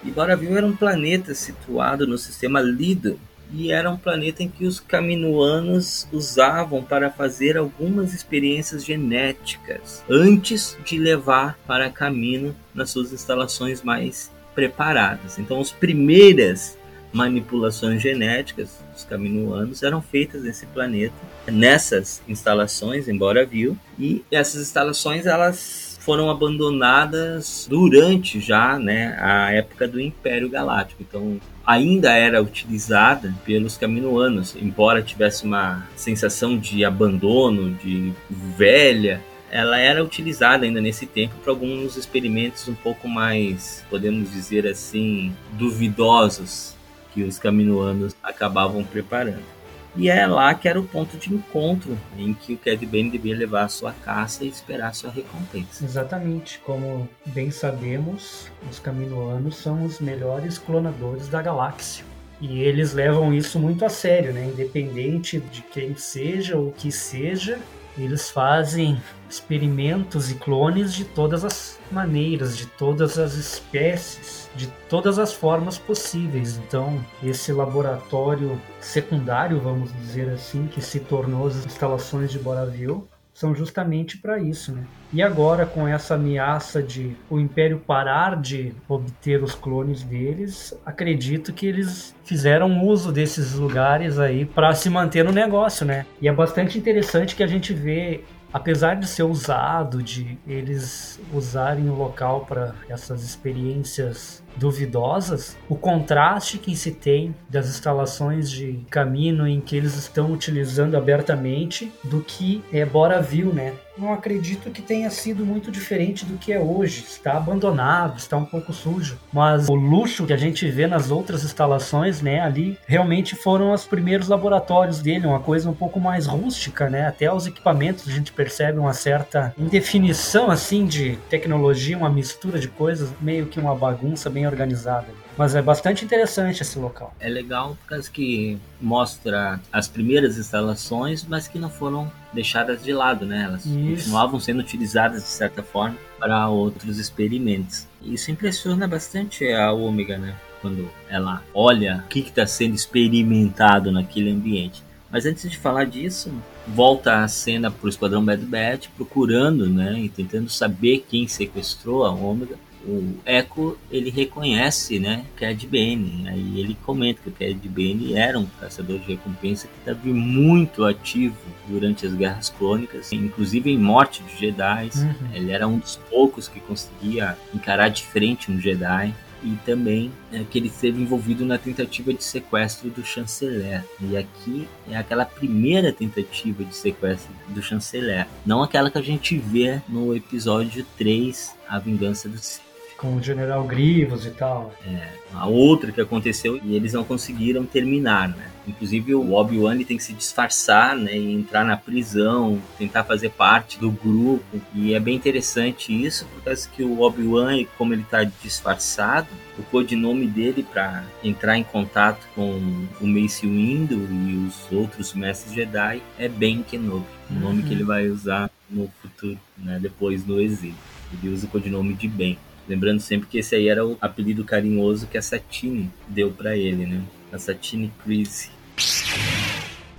[0.05, 3.19] E Boraville era um planeta situado no sistema Lido,
[3.53, 10.77] e era um planeta em que os caminoanos usavam para fazer algumas experiências genéticas antes
[10.85, 15.39] de levar para Camino nas suas instalações mais preparadas.
[15.39, 16.77] Então, as primeiras
[17.13, 21.15] manipulações genéticas dos caminoanos eram feitas nesse planeta,
[21.49, 29.89] nessas instalações em Boraville, e essas instalações elas foram abandonadas durante já né, a época
[29.89, 31.03] do Império Galáctico.
[31.03, 39.79] Então, ainda era utilizada pelos caminoanos, embora tivesse uma sensação de abandono, de velha, ela
[39.79, 46.77] era utilizada ainda nesse tempo para alguns experimentos um pouco mais, podemos dizer assim, duvidosos
[47.13, 49.56] que os caminoanos acabavam preparando.
[49.97, 53.35] E é lá que era o ponto de encontro em que o Cad Bane devia
[53.35, 55.85] levar a sua caça e esperar a sua recompensa.
[55.85, 62.05] Exatamente, como bem sabemos, os Caminoanos são os melhores clonadores da galáxia.
[62.41, 64.45] E eles levam isso muito a sério, né?
[64.45, 67.59] Independente de quem seja ou que seja,
[67.99, 75.19] eles fazem experimentos e clones de todas as maneiras, de todas as espécies, de todas
[75.19, 76.57] as formas possíveis.
[76.57, 83.03] Então, esse laboratório secundário, vamos dizer assim, que se tornou as instalações de Boraville,
[83.37, 84.83] são justamente para isso, né?
[85.13, 91.53] E agora com essa ameaça de o Império parar de obter os clones deles, acredito
[91.53, 96.07] que eles fizeram uso desses lugares aí para se manter no negócio, né?
[96.19, 98.25] E é bastante interessante que a gente vê
[98.57, 106.57] apesar de ser usado, de eles usarem o local para essas experiências duvidosas, o contraste
[106.57, 112.65] que se tem das instalações de caminho em que eles estão utilizando abertamente do que
[112.73, 113.75] é Boraville, né?
[113.99, 117.05] Não acredito que tenha sido muito diferente do que é hoje.
[117.07, 119.19] Está abandonado, está um pouco sujo.
[119.33, 123.85] Mas o luxo que a gente vê nas outras instalações, né, ali realmente foram os
[123.85, 127.07] primeiros laboratórios dele, uma coisa um pouco mais rústica, né?
[127.07, 132.69] Até os equipamentos a gente percebe uma certa indefinição assim de tecnologia, uma mistura de
[132.69, 135.07] coisas, meio que uma bagunça bem organizada.
[135.37, 137.15] Mas é bastante interessante esse local.
[137.21, 142.93] É legal por causa que mostra as primeiras instalações, mas que não foram deixadas de
[142.93, 143.45] lado, né?
[143.45, 143.75] Elas Isso.
[143.75, 147.87] continuavam sendo utilizadas de certa forma para outros experimentos.
[148.03, 150.37] Isso impressiona bastante a Ômega, né?
[150.63, 154.83] Quando ela olha o que está sendo experimentado naquele ambiente.
[155.11, 156.33] Mas antes de falar disso,
[156.67, 162.05] volta a cena para o Esquadrão Bad Bat procurando, né, e tentando saber quem sequestrou
[162.05, 166.29] a Ômega o Echo ele reconhece, né, Cad Bane.
[166.29, 171.37] Aí ele comenta que Cad Bane era um caçador de recompensa que estava muito ativo
[171.69, 174.91] durante as guerras clônicas, inclusive em morte de Jedi.
[174.95, 175.35] Uhum.
[175.35, 180.43] Ele era um dos poucos que conseguia encarar de frente um Jedi e também é,
[180.45, 183.85] que ele esteve envolvido na tentativa de sequestro do chanceler.
[184.01, 189.37] E aqui é aquela primeira tentativa de sequestro do chanceler, não aquela que a gente
[189.37, 192.66] vê no episódio 3, A Vingança do Sith
[192.97, 194.73] com o General Grievous e tal.
[194.87, 198.51] É, a outra que aconteceu e eles não conseguiram terminar, né?
[198.67, 203.79] Inclusive o Obi-Wan tem que se disfarçar, né, e entrar na prisão, tentar fazer parte
[203.79, 204.61] do grupo.
[204.75, 209.63] E é bem interessante isso, por causa que o Obi-Wan, como ele está disfarçado, o
[209.63, 212.61] codinome dele para entrar em contato com
[213.01, 217.69] o Mace Windu e os outros mestres Jedi é Ben Kenobi, o nome uhum.
[217.69, 220.75] que ele vai usar no futuro, né, depois do exílio.
[221.13, 222.37] Ele usa o codinome de Ben.
[222.69, 226.87] Lembrando sempre que esse aí era o apelido carinhoso que a Satine deu para ele,
[226.87, 227.03] né?
[227.33, 228.51] A Satine Crazy.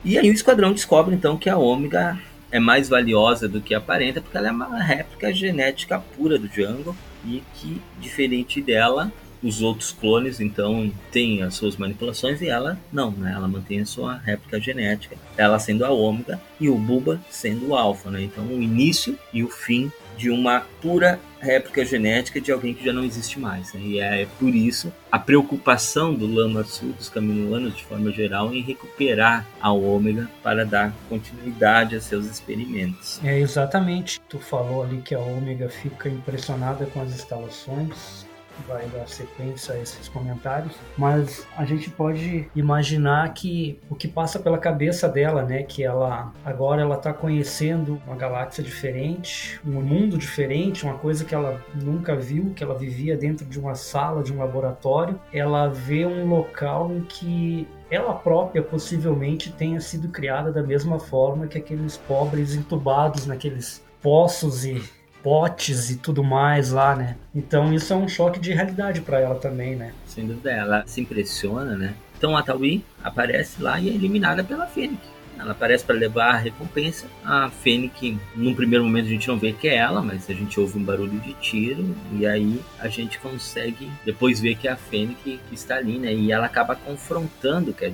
[0.04, 2.20] E aí o esquadrão descobre então que a Ômega
[2.52, 6.96] é mais valiosa do que aparenta porque ela é uma réplica genética pura do Django
[7.26, 9.12] e que, diferente dela,
[9.44, 13.34] os outros clones então têm as suas manipulações e ela não, né?
[13.36, 17.76] Ela mantém a sua réplica genética, ela sendo a ômega e o Buba sendo o
[17.76, 18.24] alfa, né?
[18.24, 22.92] Então o início e o fim de uma pura réplica genética de alguém que já
[22.92, 23.74] não existe mais.
[23.74, 23.82] Né?
[23.82, 28.62] E é por isso a preocupação do Lama Sul, dos caminoanos de forma geral, em
[28.62, 33.22] recuperar a ômega para dar continuidade a seus experimentos.
[33.24, 34.20] É exatamente.
[34.28, 38.27] Tu falou ali que a ômega fica impressionada com as instalações
[38.68, 44.40] vai dar sequência a esses comentários, mas a gente pode imaginar que o que passa
[44.40, 50.18] pela cabeça dela, né, que ela agora ela está conhecendo uma galáxia diferente, um mundo
[50.18, 54.34] diferente, uma coisa que ela nunca viu, que ela vivia dentro de uma sala, de
[54.34, 60.62] um laboratório, ela vê um local em que ela própria possivelmente tenha sido criada da
[60.62, 64.84] mesma forma que aqueles pobres entubados naqueles poços e
[65.28, 67.18] potes e tudo mais lá, né?
[67.36, 69.92] Então isso é um choque de realidade para ela também, né?
[70.06, 71.96] Sem dúvida, ela se impressiona, né?
[72.18, 75.02] Então a Taui aparece lá e é eliminada pela Fênix.
[75.38, 77.08] Ela aparece para levar a recompensa.
[77.26, 80.58] A Fênix, num primeiro momento a gente não vê que é ela, mas a gente
[80.62, 84.78] ouve um barulho de tiro e aí a gente consegue depois ver que é a
[84.78, 86.14] Fênix que está ali, né?
[86.14, 87.94] E ela acaba confrontando o Cad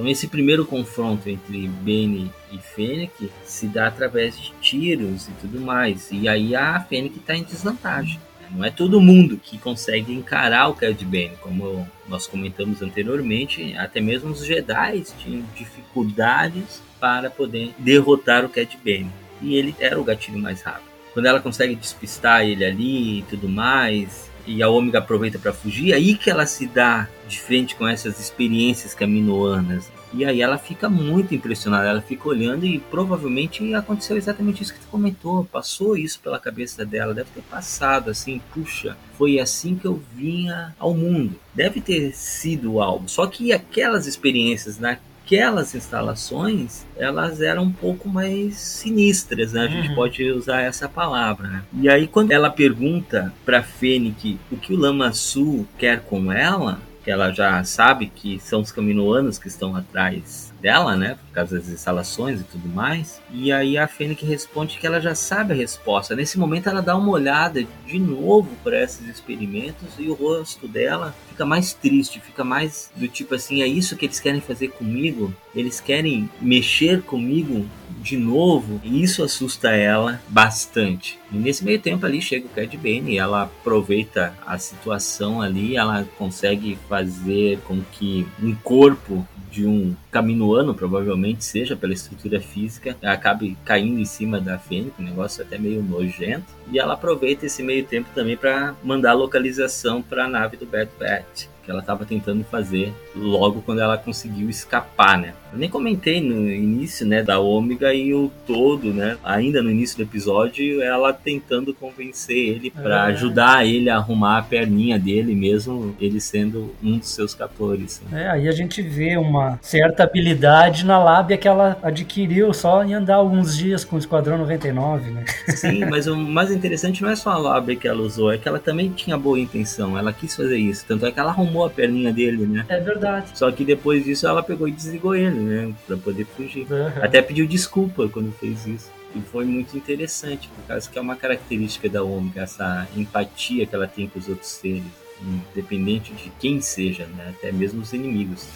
[0.00, 5.60] então esse primeiro confronto entre Bene e Fennec se dá através de tiros e tudo
[5.60, 6.08] mais.
[6.10, 8.18] E aí a Fennec está em desvantagem.
[8.50, 14.00] Não é todo mundo que consegue encarar o Cad Bane, como nós comentamos anteriormente, até
[14.00, 19.12] mesmo os Jedi tinham dificuldades para poder derrotar o Cad Bane.
[19.42, 20.88] E ele era o gatilho mais rápido.
[21.12, 25.92] Quando ela consegue despistar ele ali e tudo mais, e a Ômega aproveita para fugir,
[25.92, 29.90] aí que ela se dá de frente com essas experiências caminoanas.
[30.12, 34.80] E aí ela fica muito impressionada, ela fica olhando e provavelmente aconteceu exatamente isso que
[34.80, 39.86] tu comentou, passou isso pela cabeça dela, deve ter passado assim, puxa, foi assim que
[39.86, 41.36] eu vinha ao mundo.
[41.54, 43.08] Deve ter sido algo.
[43.08, 44.98] Só que aquelas experiências na
[45.30, 49.62] aquelas instalações elas eram um pouco mais sinistras, né?
[49.62, 49.94] A gente uhum.
[49.94, 51.62] pode usar essa palavra, né?
[51.72, 56.80] E aí quando ela pergunta para Fênix o que o Lama Sul quer com ela,
[57.04, 61.16] que ela já sabe que são os caminoanos que estão atrás dela, né?
[61.26, 63.20] Por causa das instalações e tudo mais.
[63.32, 66.14] E aí a Fênix responde que ela já sabe a resposta.
[66.14, 71.14] Nesse momento ela dá uma olhada de novo para esses experimentos e o rosto dela
[71.28, 75.34] fica mais triste, fica mais do tipo assim, é isso que eles querem fazer comigo?
[75.54, 77.66] Eles querem mexer comigo
[78.00, 78.80] de novo?
[78.84, 81.18] E isso assusta ela bastante.
[81.32, 86.06] E nesse meio tempo ali chega o Cad Bane ela aproveita a situação ali, ela
[86.18, 93.56] consegue fazer com que um corpo de um caminoano, provavelmente seja pela estrutura física, acabe
[93.64, 96.46] caindo em cima da Fênix, um negócio até meio nojento.
[96.72, 100.66] E ela aproveita esse meio tempo também para mandar a localização para a nave do
[100.66, 105.34] Bad Batch que ela estava tentando fazer logo quando ela conseguiu escapar, né?
[105.52, 109.16] Eu nem comentei no início, né, da Ômega e o todo, né?
[109.24, 113.12] Ainda no início do episódio, ela tentando convencer ele para É.
[113.12, 118.00] ajudar ele a arrumar a perninha dele, mesmo ele sendo um dos seus captores.
[118.10, 118.24] né?
[118.24, 122.94] É, aí a gente vê uma certa habilidade na lábia que ela adquiriu só em
[122.94, 125.24] andar alguns dias com o Esquadrão 99, né?
[125.48, 128.48] Sim, mas o mais interessante não é só a lábia que ela usou, é que
[128.48, 130.84] ela também tinha boa intenção, ela quis fazer isso.
[130.86, 132.64] Tanto é que ela arrumou a perninha dele, né?
[132.68, 133.30] É verdade.
[133.34, 135.74] Só que depois disso ela pegou e desligou ele, né?
[135.86, 136.66] Pra poder fugir.
[136.70, 137.02] Uhum.
[137.02, 138.90] Até pediu desculpa quando fez isso.
[139.14, 143.74] E foi muito interessante, por causa que é uma característica da Ômega, essa empatia que
[143.74, 144.84] ela tem com os outros seres,
[145.20, 147.34] independente de quem seja, né?
[147.36, 148.46] Até mesmo os inimigos.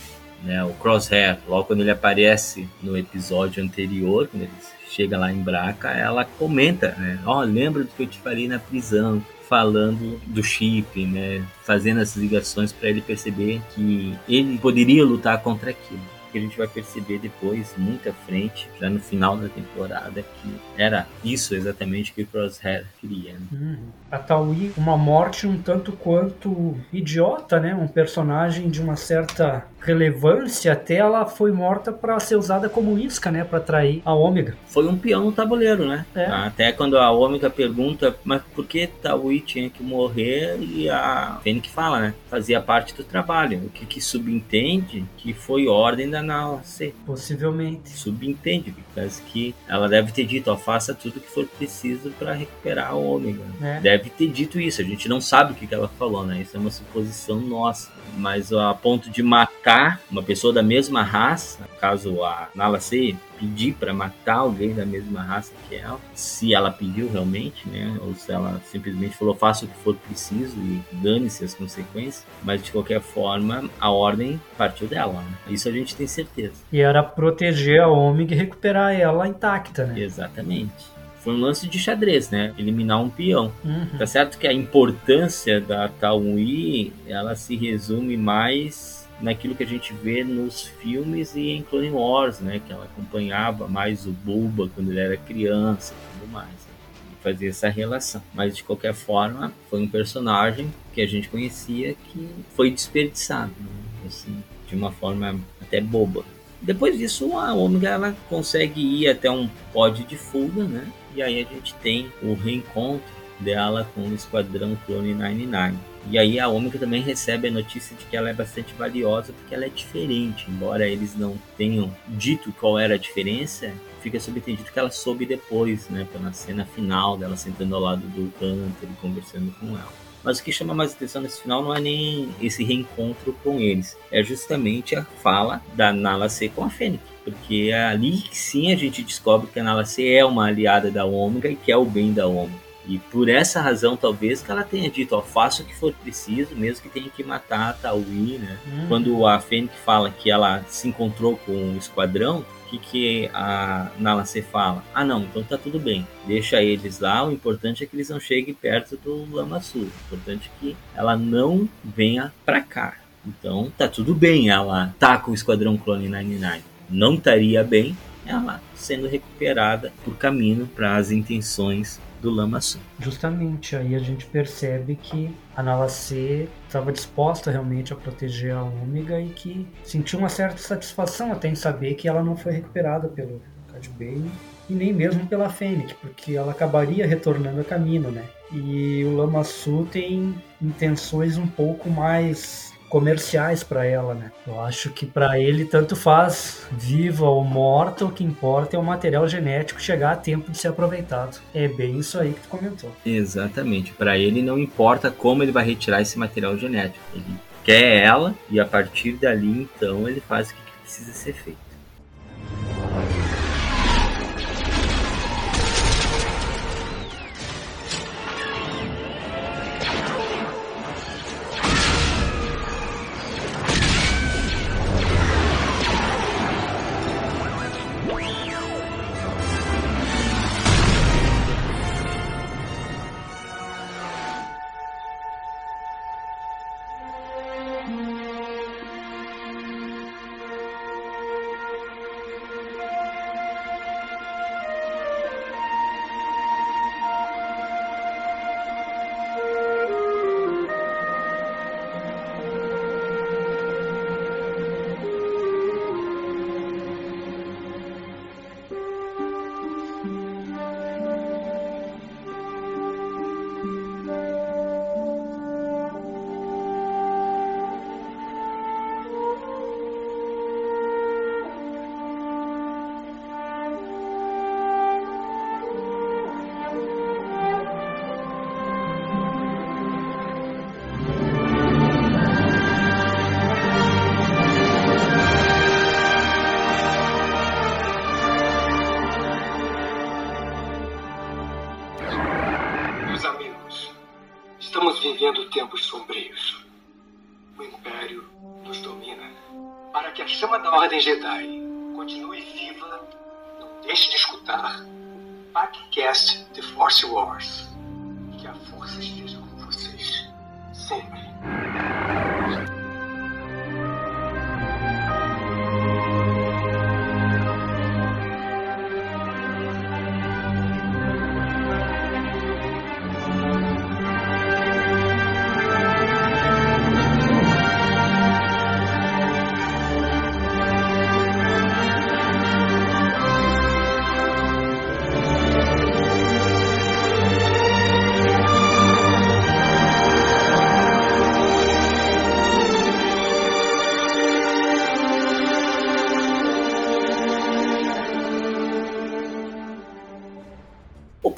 [0.45, 0.63] Né?
[0.63, 4.53] O Crosshair, logo quando ele aparece no episódio anterior, quando ele
[4.89, 7.19] chega lá em Braca, ela comenta, né?
[7.27, 11.45] Ó, lembra do que eu te falei na prisão, falando do chip, né?
[11.63, 16.15] Fazendo essas ligações para ele perceber que ele poderia lutar contra aquilo.
[16.33, 20.55] Que a gente vai perceber depois, muito à frente, já no final da temporada, que
[20.77, 23.35] era isso exatamente que o Crosshair queria.
[23.35, 23.47] Né?
[23.53, 23.77] Uhum.
[24.11, 27.73] A Taui, uma morte um tanto quanto idiota, né?
[27.73, 33.31] Um personagem de uma certa relevância, até ela foi morta para ser usada como isca,
[33.31, 33.45] né?
[33.45, 34.57] Para atrair a Ômega.
[34.67, 36.07] Foi um peão no tabuleiro, né?
[36.15, 36.25] É.
[36.25, 40.59] Até quando a Ômega pergunta, mas por que Taui tinha que morrer?
[40.61, 42.15] E a Fênix fala, né?
[42.31, 43.59] Fazia parte do trabalho.
[43.67, 46.95] O que, que subentende que foi ordem da Nalce.
[47.05, 47.91] Possivelmente.
[47.91, 48.85] Subentende, porque
[49.27, 53.43] que ela deve ter dito, ó, faça tudo que for preciso para recuperar a Ômega.
[53.61, 53.81] É.
[53.81, 54.81] Deve ter dito isso.
[54.81, 56.41] A gente não sabe o que, que ela falou, né?
[56.41, 57.91] Isso é uma suposição nossa.
[58.17, 63.93] Mas a ponto de matar uma pessoa da mesma raça, caso a Nalase pedir para
[63.93, 67.99] matar alguém da mesma raça que ela, se ela pediu realmente, né?
[68.01, 72.25] Ou se ela simplesmente falou faça o que for preciso e dane-se as consequências.
[72.43, 75.15] Mas de qualquer forma, a ordem partiu dela.
[75.15, 75.37] Né?
[75.49, 76.55] Isso a gente tem certeza.
[76.73, 80.01] E era proteger a Ômega e recuperar ela intacta, né?
[80.01, 80.95] Exatamente.
[81.25, 82.53] Foi um lance de xadrez, né?
[82.59, 83.51] Eliminar um peão.
[83.65, 83.99] Uhum.
[83.99, 89.95] Tá certo que a importância da Taui, ela se resume mais naquilo que a gente
[89.95, 92.61] vê nos filmes e em Clone Wars, né?
[92.67, 96.51] Que ela acompanhava mais o Bulba quando ele era criança e tudo mais.
[96.51, 96.75] Né?
[97.23, 98.23] Fazia essa relação.
[98.35, 103.67] Mas de qualquer forma, foi um personagem que a gente conhecia que foi desperdiçado, né?
[104.07, 106.23] assim, de uma forma até boba.
[106.61, 110.87] Depois disso, a Ômega ela consegue ir até um pod de fuga, né?
[111.15, 115.77] E aí a gente tem o reencontro dela com o Esquadrão Clone 99.
[116.11, 119.55] E aí a Ômega também recebe a notícia de que ela é bastante valiosa porque
[119.55, 120.47] ela é diferente.
[120.49, 125.89] Embora eles não tenham dito qual era a diferença, fica subentendido que ela soube depois,
[125.89, 126.07] né?
[126.13, 130.05] Pela cena final dela sentando ao lado do Hunter e conversando com ela.
[130.23, 133.95] Mas o que chama mais atenção nesse final não é nem esse reencontro com eles,
[134.11, 137.14] é justamente a fala da Nala C com a Fênix.
[137.25, 140.91] Porque é ali que sim a gente descobre que a Nala C é uma aliada
[140.91, 142.65] da Ômega e quer o bem da Ômega.
[142.87, 146.55] E por essa razão, talvez, que ela tenha dito, ó, faça o que for preciso,
[146.55, 148.59] mesmo que tenha que matar a Taui, né?
[148.67, 148.85] Hum.
[148.89, 153.91] Quando a Fênix fala que ela se encontrou com o esquadrão, o que, que a
[153.99, 154.85] Nala C fala?
[154.95, 156.07] Ah, não, então tá tudo bem.
[156.27, 159.83] Deixa eles lá, o importante é que eles não cheguem perto do Lama Sul.
[159.83, 162.99] O importante é que ela não venha pra cá.
[163.27, 166.74] Então tá tudo bem ela tá com o Esquadrão Clone 99.
[166.89, 172.81] Não estaria bem ela sendo recuperada por caminho para as intenções do Lama Sul.
[172.99, 179.21] Justamente, aí a gente percebe que a C estava disposta realmente a proteger a Ômega
[179.21, 183.43] e que sentiu uma certa satisfação até em saber que ela não foi recuperada pelo
[183.71, 184.31] Cad Bane
[184.71, 188.25] e nem mesmo pela Fênix, porque ela acabaria retornando a caminho, né?
[188.51, 194.31] E o Lama Sul tem intenções um pouco mais comerciais para ela, né?
[194.47, 198.85] Eu acho que para ele tanto faz viva ou morta, o que importa é o
[198.85, 201.41] material genético chegar a tempo de ser aproveitado.
[201.53, 202.95] É bem isso aí que tu comentou.
[203.05, 203.93] Exatamente.
[203.95, 207.05] Para ele não importa como ele vai retirar esse material genético.
[207.13, 211.64] Ele quer ela e a partir dali então ele faz o que precisa ser feito.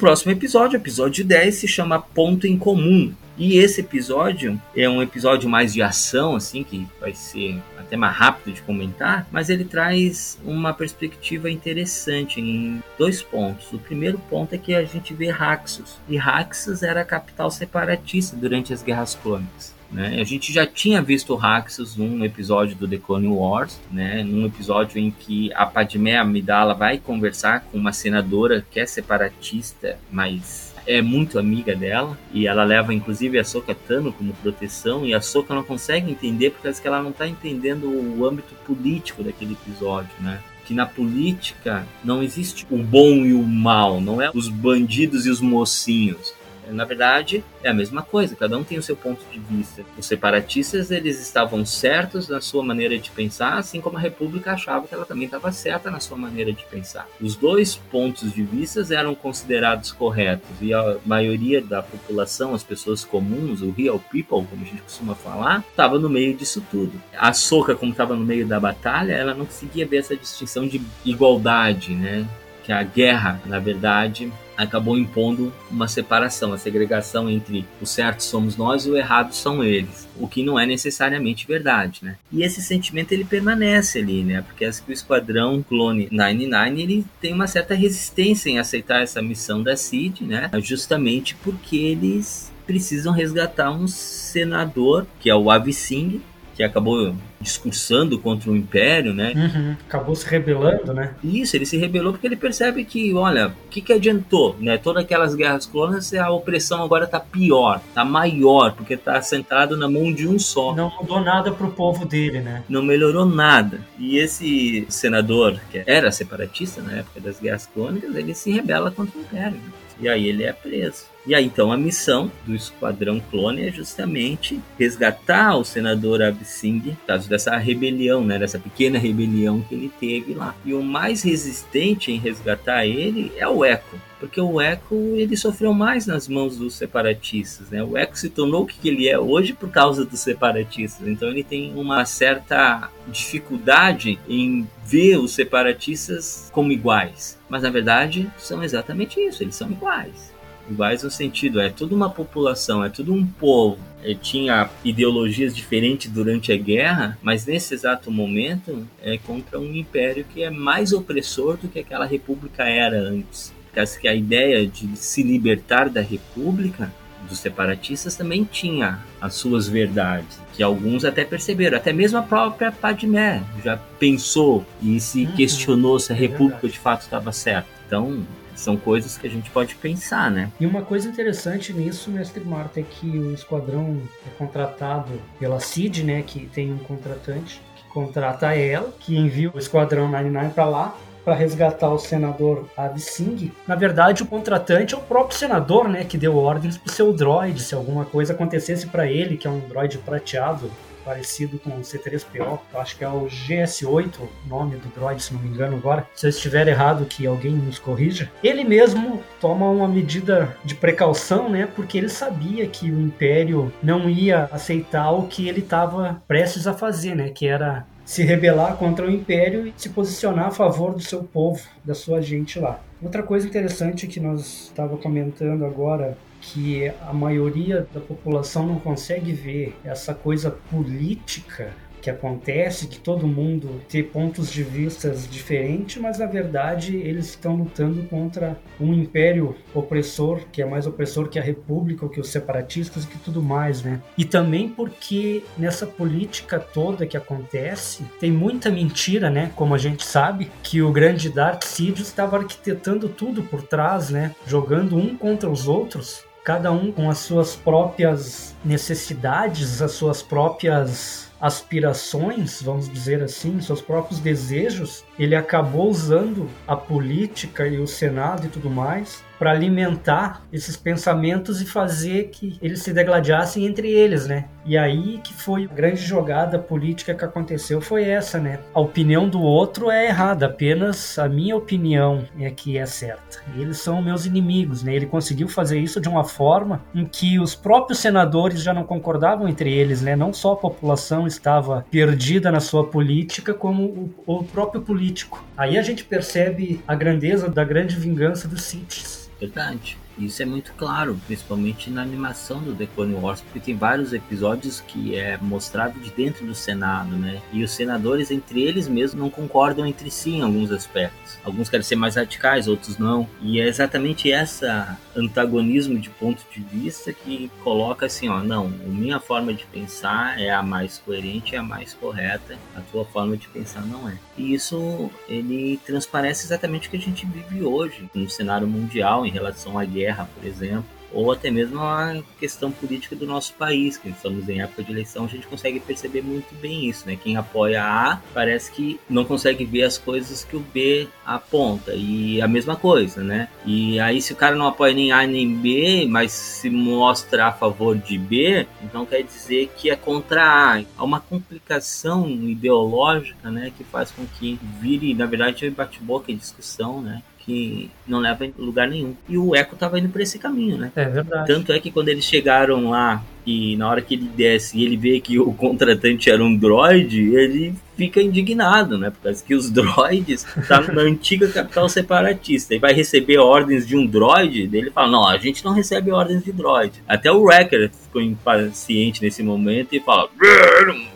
[0.07, 3.13] Próximo episódio, episódio 10, se chama Ponto em Comum.
[3.37, 8.15] E esse episódio é um episódio mais de ação, assim, que vai ser até mais
[8.15, 13.73] rápido de comentar, mas ele traz uma perspectiva interessante em dois pontos.
[13.73, 18.37] O primeiro ponto é que a gente vê Raxus, e Raxus era a capital separatista
[18.37, 19.75] durante as Guerras Clônicas.
[19.91, 20.19] Né?
[20.19, 24.23] A gente já tinha visto Raxus num episódio do The Clone Wars, né?
[24.23, 29.97] num episódio em que a Padmé Amidala vai conversar com uma senadora que é separatista,
[30.11, 35.13] mas é muito amiga dela e ela leva inclusive a Soka Tano como proteção e
[35.13, 39.53] a Soka não consegue entender porque que ela não está entendendo o âmbito político daquele
[39.53, 40.39] episódio, né?
[40.65, 45.29] Que na política não existe o bom e o mal, não é os bandidos e
[45.29, 46.33] os mocinhos
[46.71, 49.83] na verdade, é a mesma coisa, cada um tem o seu ponto de vista.
[49.97, 54.87] Os separatistas, eles estavam certos na sua maneira de pensar, assim como a República achava
[54.87, 57.07] que ela também estava certa na sua maneira de pensar.
[57.21, 63.03] Os dois pontos de vista eram considerados corretos e a maioria da população, as pessoas
[63.03, 66.93] comuns, o real people, como a gente costuma falar, estava no meio disso tudo.
[67.17, 70.81] A Soca, como estava no meio da batalha, ela não conseguia ver essa distinção de
[71.05, 72.27] igualdade, né?
[72.67, 78.57] Que a guerra, na verdade, acabou impondo uma separação, a segregação entre o certo somos
[78.57, 82.17] nós e o errado são eles, o que não é necessariamente verdade, né?
[82.29, 84.41] E esse sentimento ele permanece ali, né?
[84.41, 89.21] Porque acho que o esquadrão clone 99 ele tem uma certa resistência em aceitar essa
[89.21, 90.49] missão da CID, né?
[90.61, 96.21] Justamente porque eles precisam resgatar um senador, que é o Avi Singh,
[96.57, 99.31] que acabou discursando contra o Império, né?
[99.35, 99.75] Uhum.
[99.87, 101.13] Acabou se rebelando, né?
[101.23, 104.75] Isso, ele se rebelou porque ele percebe que, olha, o que, que adiantou, né?
[104.75, 109.87] Todas aquelas guerras clonas, a opressão agora tá pior, tá maior, porque tá centrado na
[109.87, 110.75] mão de um só.
[110.75, 112.63] Não mudou nada pro povo dele, né?
[112.67, 113.79] Não melhorou nada.
[113.99, 119.15] E esse senador, que era separatista na época das guerras clônicas, ele se rebela contra
[119.15, 119.57] o Império.
[119.57, 119.71] Né?
[119.99, 121.05] E aí ele é preso.
[121.27, 127.27] E aí então a missão do Esquadrão Clone é justamente resgatar o senador Absing, causa
[127.27, 130.55] dessa rebelião, né, dessa pequena rebelião que ele teve lá.
[130.63, 135.73] E o mais resistente em resgatar ele é o Echo, porque o Echo ele sofreu
[135.73, 137.83] mais nas mãos dos separatistas, né?
[137.83, 141.05] O Echo se tornou o que ele é hoje por causa dos separatistas.
[141.05, 148.31] Então ele tem uma certa dificuldade em ver os separatistas como iguais, mas na verdade
[148.37, 150.36] são exatamente isso, eles são iguais
[150.69, 153.79] iguais no sentido, é toda uma população, é todo um povo.
[154.03, 160.25] Ele tinha ideologias diferentes durante a guerra, mas nesse exato momento é contra um império
[160.33, 163.53] que é mais opressor do que aquela república era antes.
[163.73, 166.91] Porque que a ideia de se libertar da república
[167.27, 172.71] dos separatistas também tinha as suas verdades, que alguns até perceberam, até mesmo a própria
[172.71, 177.67] Padmé já pensou e se uhum, questionou se a é república de fato estava certa.
[177.85, 178.25] Então,
[178.59, 180.51] são coisas que a gente pode pensar, né?
[180.59, 186.03] E uma coisa interessante nisso, mestre Marta, é que o esquadrão é contratado pela CID,
[186.03, 190.97] né, que tem um contratante que contrata ela, que envia o esquadrão 99 para lá
[191.23, 193.51] para resgatar o senador Avi Singh.
[193.67, 197.61] Na verdade, o contratante é o próprio senador, né, que deu ordens pro seu droid,
[197.61, 200.71] se alguma coisa acontecesse para ele, que é um droid prateado,
[201.07, 205.33] parecido com o C3PO, eu acho que é o GS8, o nome do droid, se
[205.33, 206.05] não me engano agora.
[206.13, 208.29] Se eu estiver errado, que alguém nos corrija.
[208.43, 211.65] Ele mesmo toma uma medida de precaução, né?
[211.73, 216.73] Porque ele sabia que o Império não ia aceitar o que ele estava prestes a
[216.73, 217.29] fazer, né?
[217.29, 221.61] Que era se rebelar contra o Império e se posicionar a favor do seu povo,
[221.85, 222.81] da sua gente lá.
[223.01, 229.31] Outra coisa interessante que nós estava comentando agora que a maioria da população não consegue
[229.31, 231.73] ver essa coisa política
[232.07, 237.55] que acontece, que todo mundo tem pontos de vistas diferentes, mas na verdade eles estão
[237.55, 242.29] lutando contra um império opressor, que é mais opressor que a república, ou que os
[242.29, 244.01] separatistas e que tudo mais, né?
[244.17, 249.51] E também porque nessa política toda que acontece, tem muita mentira, né?
[249.55, 254.33] Como a gente sabe, que o grande Dark Sidious estava arquitetando tudo por trás, né?
[254.45, 261.29] Jogando um contra os outros cada um com as suas próprias necessidades, as suas próprias
[261.41, 268.45] aspirações, vamos dizer assim, seus próprios desejos, ele acabou usando a política e o Senado
[268.45, 274.27] e tudo mais para alimentar esses pensamentos e fazer que eles se degladiassem entre eles,
[274.27, 274.45] né?
[274.65, 278.59] E aí que foi a grande jogada política que aconteceu foi essa, né?
[278.73, 283.41] A opinião do outro é errada, apenas a minha opinião é que é certa.
[283.55, 284.93] Eles são meus inimigos, né?
[284.93, 289.47] Ele conseguiu fazer isso de uma forma em que os próprios senadores já não concordavam
[289.47, 290.15] entre eles, né?
[290.15, 295.43] Não só a população estava perdida na sua política, como o, o próprio político.
[295.55, 299.97] Aí a gente percebe a grandeza da grande vingança dos Siths Verdade.
[300.17, 304.81] Isso é muito claro, principalmente na animação do The Clone Wars, porque tem vários episódios
[304.81, 307.41] que é mostrado de dentro do Senado, né?
[307.53, 311.37] E os senadores, entre eles mesmos, não concordam entre si em alguns aspectos.
[311.43, 313.27] Alguns querem ser mais radicais, outros não.
[313.41, 318.89] E é exatamente essa antagonismo de ponto de vista que coloca assim, ó, não, a
[318.89, 323.35] minha forma de pensar é a mais coerente, é a mais correta, a tua forma
[323.35, 324.17] de pensar não é.
[324.37, 329.31] E isso ele transparece exatamente o que a gente vive hoje no cenário mundial em
[329.31, 334.09] relação à guerra, por exemplo ou até mesmo a questão política do nosso país, que
[334.09, 337.15] estamos em época de eleição, a gente consegue perceber muito bem isso, né?
[337.15, 342.41] Quem apoia A parece que não consegue ver as coisas que o B aponta, e
[342.41, 343.49] a mesma coisa, né?
[343.65, 347.51] E aí se o cara não apoia nem A nem B, mas se mostra a
[347.51, 350.83] favor de B, então quer dizer que é contra A.
[350.97, 357.01] Há uma complicação ideológica, né, que faz com que vire, na verdade, bate-boca e discussão,
[357.01, 357.21] né?
[357.47, 359.15] Que não leva em lugar nenhum.
[359.29, 360.91] E o Echo estava indo por esse caminho, né?
[360.93, 361.47] É verdade.
[361.47, 364.97] Tanto é que quando eles chegaram lá e na hora que ele desce e ele
[364.97, 369.09] vê que o contratante era um droid, ele fica indignado, né?
[369.09, 374.05] Porque que os droids tá na antiga capital separatista e vai receber ordens de um
[374.05, 377.03] droid, ele fala: "Não, a gente não recebe ordens de droid".
[377.07, 380.29] Até o Wrecker ficou impaciente nesse momento e fala: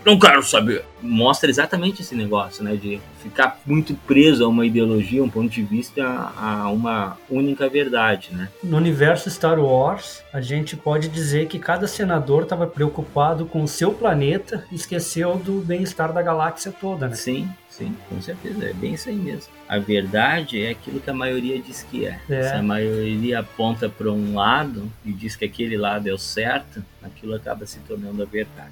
[0.06, 0.84] "Não quero saber".
[1.02, 5.62] Mostra exatamente esse negócio, né, de ficar muito preso a uma ideologia, um ponto de
[5.62, 8.50] vista, a uma única verdade, né?
[8.64, 13.68] No universo Star Wars, a gente pode dizer que cada senador estava preocupado com o
[13.68, 17.16] seu planeta e esqueceu do bem-estar da galáxia toda, né?
[17.16, 18.66] Sim, sim, com certeza.
[18.66, 19.52] É bem isso aí mesmo.
[19.68, 22.20] A verdade é aquilo que a maioria diz que é.
[22.30, 22.44] é.
[22.44, 26.84] Se a maioria aponta para um lado e diz que aquele lado é o certo,
[27.02, 28.72] aquilo acaba se tornando a verdade.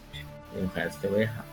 [0.55, 1.49] E o resto é o errado.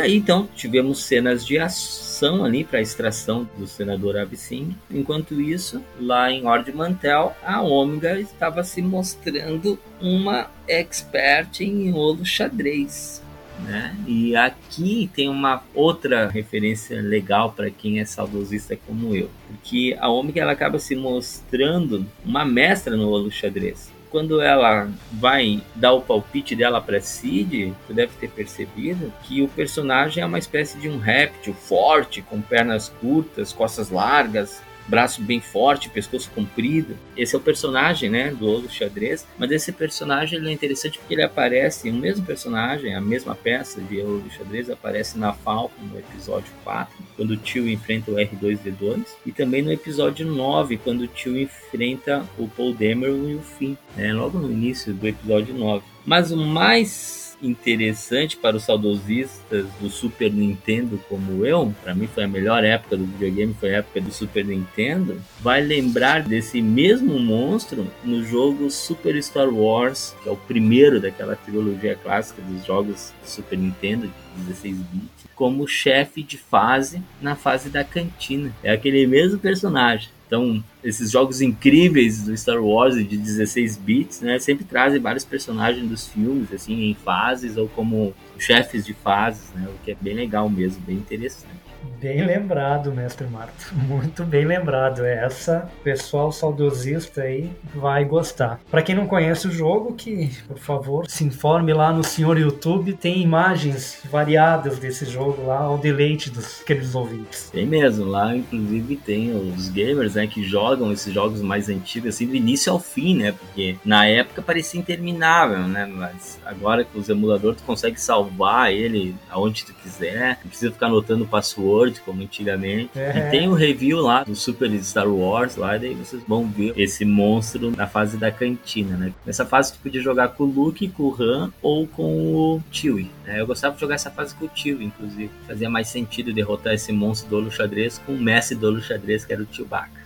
[0.00, 4.74] E aí então tivemos cenas de ação ali para a extração do senador Absing.
[4.90, 12.24] Enquanto isso, lá em Ord Mantel, a Ômega estava se mostrando uma expert em olo
[12.24, 13.22] xadrez.
[13.62, 13.94] Né?
[14.06, 20.08] E aqui tem uma outra referência legal para quem é saudosista como eu, porque a
[20.08, 26.02] Ômega ela acaba se mostrando uma mestra no olo xadrez quando ela vai dar o
[26.02, 30.88] palpite dela para Cid, você deve ter percebido que o personagem é uma espécie de
[30.88, 36.96] um réptil forte, com pernas curtas, costas largas, braço bem forte, pescoço comprido.
[37.16, 39.24] Esse é o personagem, né, do Ouro Xadrez.
[39.38, 43.80] Mas esse personagem ele é interessante porque ele aparece, o mesmo personagem, a mesma peça
[43.80, 49.04] de Ouro Xadrez aparece na Falcon no episódio 4, quando o tio enfrenta o R2D2,
[49.24, 53.76] e também no episódio 9, quando o tio enfrenta o Paul Dameron e o Finn,
[53.96, 55.84] né, logo no início do episódio 9.
[56.04, 62.24] Mas o mais interessante para os saudosistas do Super Nintendo como eu, para mim foi
[62.24, 67.18] a melhor época do videogame, foi a época do Super Nintendo, vai lembrar desse mesmo
[67.18, 73.12] monstro no jogo Super Star Wars, que é o primeiro daquela trilogia clássica dos jogos
[73.22, 78.54] do Super Nintendo, 16 bits, como chefe de fase na fase da cantina.
[78.62, 80.08] É aquele mesmo personagem.
[80.30, 85.88] Então, esses jogos incríveis do Star Wars de 16 bits, né, sempre trazem vários personagens
[85.88, 90.14] dos filmes, assim, em fases ou como chefes de fases, né, o que é bem
[90.14, 91.59] legal mesmo, bem interessante.
[92.00, 93.72] Bem lembrado, mestre Marto.
[93.74, 95.04] Muito bem lembrado.
[95.04, 98.60] Essa pessoal saudosista aí vai gostar.
[98.70, 102.94] Para quem não conhece o jogo, que por favor se informe lá no senhor YouTube.
[102.94, 107.50] Tem imagens variadas desse jogo lá ao deleite dos queridos ouvintes.
[107.50, 108.04] Tem mesmo.
[108.04, 112.72] Lá, inclusive, tem os gamers né, que jogam esses jogos mais antigos, assim, do início
[112.72, 113.32] ao fim, né?
[113.32, 115.86] Porque na época parecia interminável, né?
[115.86, 120.38] Mas agora com os emuladores tu consegue salvar ele aonde tu quiser.
[120.42, 122.90] Não precisa ficar anotando o password Word, como antigamente.
[122.96, 123.28] É.
[123.28, 127.04] E tem o review lá do Super Star Wars lá, daí vocês vão ver esse
[127.04, 129.12] monstro na fase da cantina, né?
[129.24, 133.10] Nessa fase tu podia jogar com o Luke, com o Han ou com o Chewie.
[133.24, 133.40] Né?
[133.40, 135.30] Eu gostava de jogar essa fase com o Chewie, inclusive.
[135.46, 139.24] Fazia mais sentido derrotar esse monstro do Olo Xadrez com o mestre do Olo Xadrez,
[139.24, 140.00] que era o Chewbacca.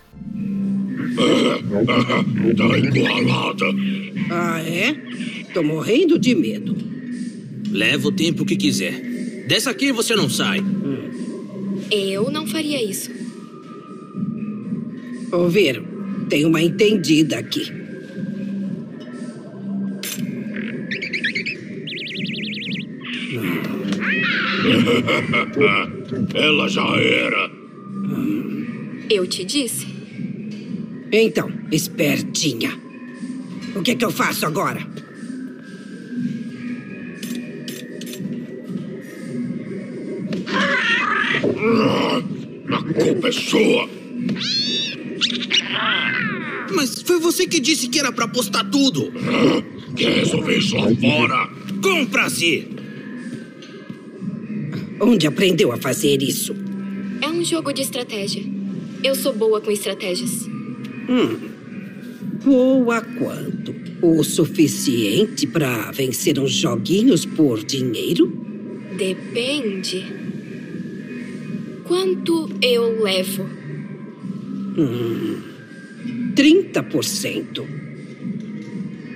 [2.56, 3.64] tá igualada.
[4.30, 4.94] Ah, é?
[5.52, 6.76] Tô morrendo de medo.
[7.70, 9.00] Leva o tempo que quiser.
[9.46, 10.60] Dessa aqui você não sai.
[10.60, 11.23] Hum.
[11.94, 13.10] Eu não faria isso.
[15.30, 15.84] Ouviram?
[16.28, 17.70] Tem uma entendida aqui.
[26.34, 27.50] Ela já era.
[29.08, 29.86] Eu te disse.
[31.12, 32.76] Então, espertinha.
[33.76, 34.84] O que é que eu faço agora?
[42.94, 43.88] A culpa é sua.
[46.70, 49.12] Mas foi você que disse que era para postar tudo.
[49.96, 51.48] Quer resolver isso lá fora?
[51.82, 52.68] Compra-se!
[55.00, 56.54] Onde aprendeu a fazer isso?
[57.20, 58.44] É um jogo de estratégia.
[59.02, 60.46] Eu sou boa com estratégias.
[61.08, 61.36] Hum.
[62.44, 63.74] Boa quanto?
[64.00, 68.26] O suficiente para vencer uns joguinhos por dinheiro?
[68.96, 70.23] Depende.
[71.84, 73.44] Quanto eu levo?
[74.76, 75.42] Hum,
[76.34, 77.66] 30%.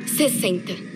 [0.07, 0.89] 60%.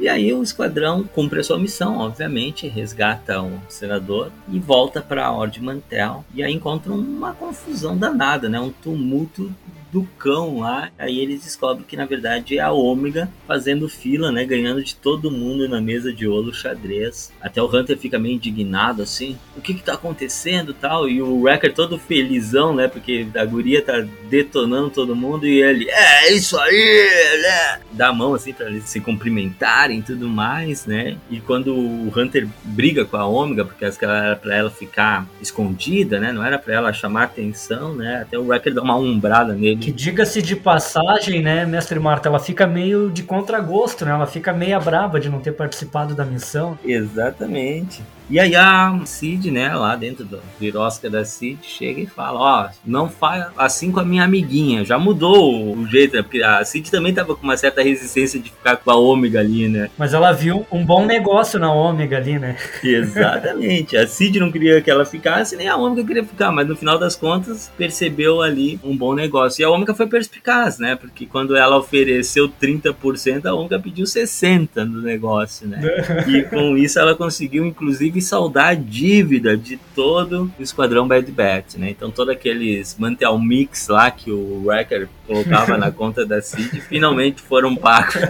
[0.00, 5.26] E aí o esquadrão cumpre a sua missão, obviamente, resgata o senador e volta para
[5.26, 6.24] a Ordem Mantel.
[6.32, 8.58] E aí encontra uma confusão danada, né?
[8.60, 9.52] Um tumulto
[9.92, 10.90] do cão lá.
[10.98, 14.44] Aí eles descobrem que na verdade é a Ômega fazendo fila, né?
[14.44, 17.32] Ganhando de todo mundo na mesa de ouro xadrez.
[17.40, 21.08] Até o Hunter fica meio indignado assim: o que que tá acontecendo tal?
[21.08, 22.88] E o Wrecker todo felizão, né?
[22.88, 27.80] Porque a guria tá detonando todo mundo e ele, é isso aí, né?
[27.92, 31.16] Dá a mão assim pra eles se cumprimentarem e tudo mais, né?
[31.30, 36.32] E quando o Hunter briga com a Ômega, porque era pra ela ficar escondida, né?
[36.32, 38.22] Não era pra ela chamar atenção, né?
[38.22, 42.38] Até o Wrecker dá uma umbrada nele que diga-se de passagem, né, mestre Marta, ela
[42.38, 44.10] fica meio de contragosto, né?
[44.12, 46.78] Ela fica meia braba de não ter participado da missão.
[46.84, 48.02] Exatamente.
[48.30, 52.68] E aí a Cid, né, lá dentro do birosca da Cid, chega e fala, ó,
[52.84, 54.84] não faz assim com a minha amiguinha.
[54.84, 56.22] Já mudou o jeito, né?
[56.22, 59.66] Porque a Cid também tava com uma certa resistência de ficar com a Ômega ali,
[59.68, 59.88] né?
[59.96, 62.56] Mas ela viu um bom negócio na Ômega ali, né?
[62.84, 63.96] Exatamente.
[63.96, 66.98] A Cid não queria que ela ficasse, nem a Ômega queria ficar, mas no final
[66.98, 69.62] das contas percebeu ali um bom negócio.
[69.62, 70.96] E a Ômega foi perspicaz, né?
[70.96, 75.80] Porque quando ela ofereceu 30%, a Ômega pediu 60% no negócio, né?
[76.28, 81.30] e com isso ela conseguiu, inclusive, conseguir saldar a dívida de todo o Esquadrão Bad
[81.30, 81.90] Batch, né?
[81.90, 87.40] Então, todos aqueles Mantel Mix lá que o Wrecker colocava na conta da Cid finalmente
[87.40, 88.16] foram pagos.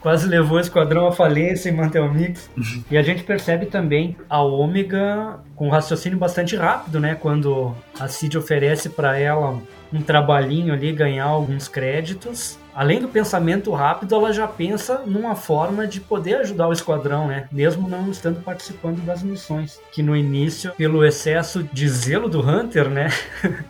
[0.00, 2.50] Quase levou o esquadrão à falência em Mantel Mix.
[2.90, 7.14] e a gente percebe também a Ômega com um raciocínio bastante rápido, né?
[7.14, 9.58] Quando a Cid oferece para ela
[9.92, 15.86] um trabalhinho ali, ganhar alguns créditos além do pensamento rápido, ela já pensa numa forma
[15.86, 17.48] de poder ajudar o esquadrão, né?
[17.50, 19.80] Mesmo não estando participando das missões.
[19.92, 23.08] Que no início, pelo excesso de zelo do Hunter, né?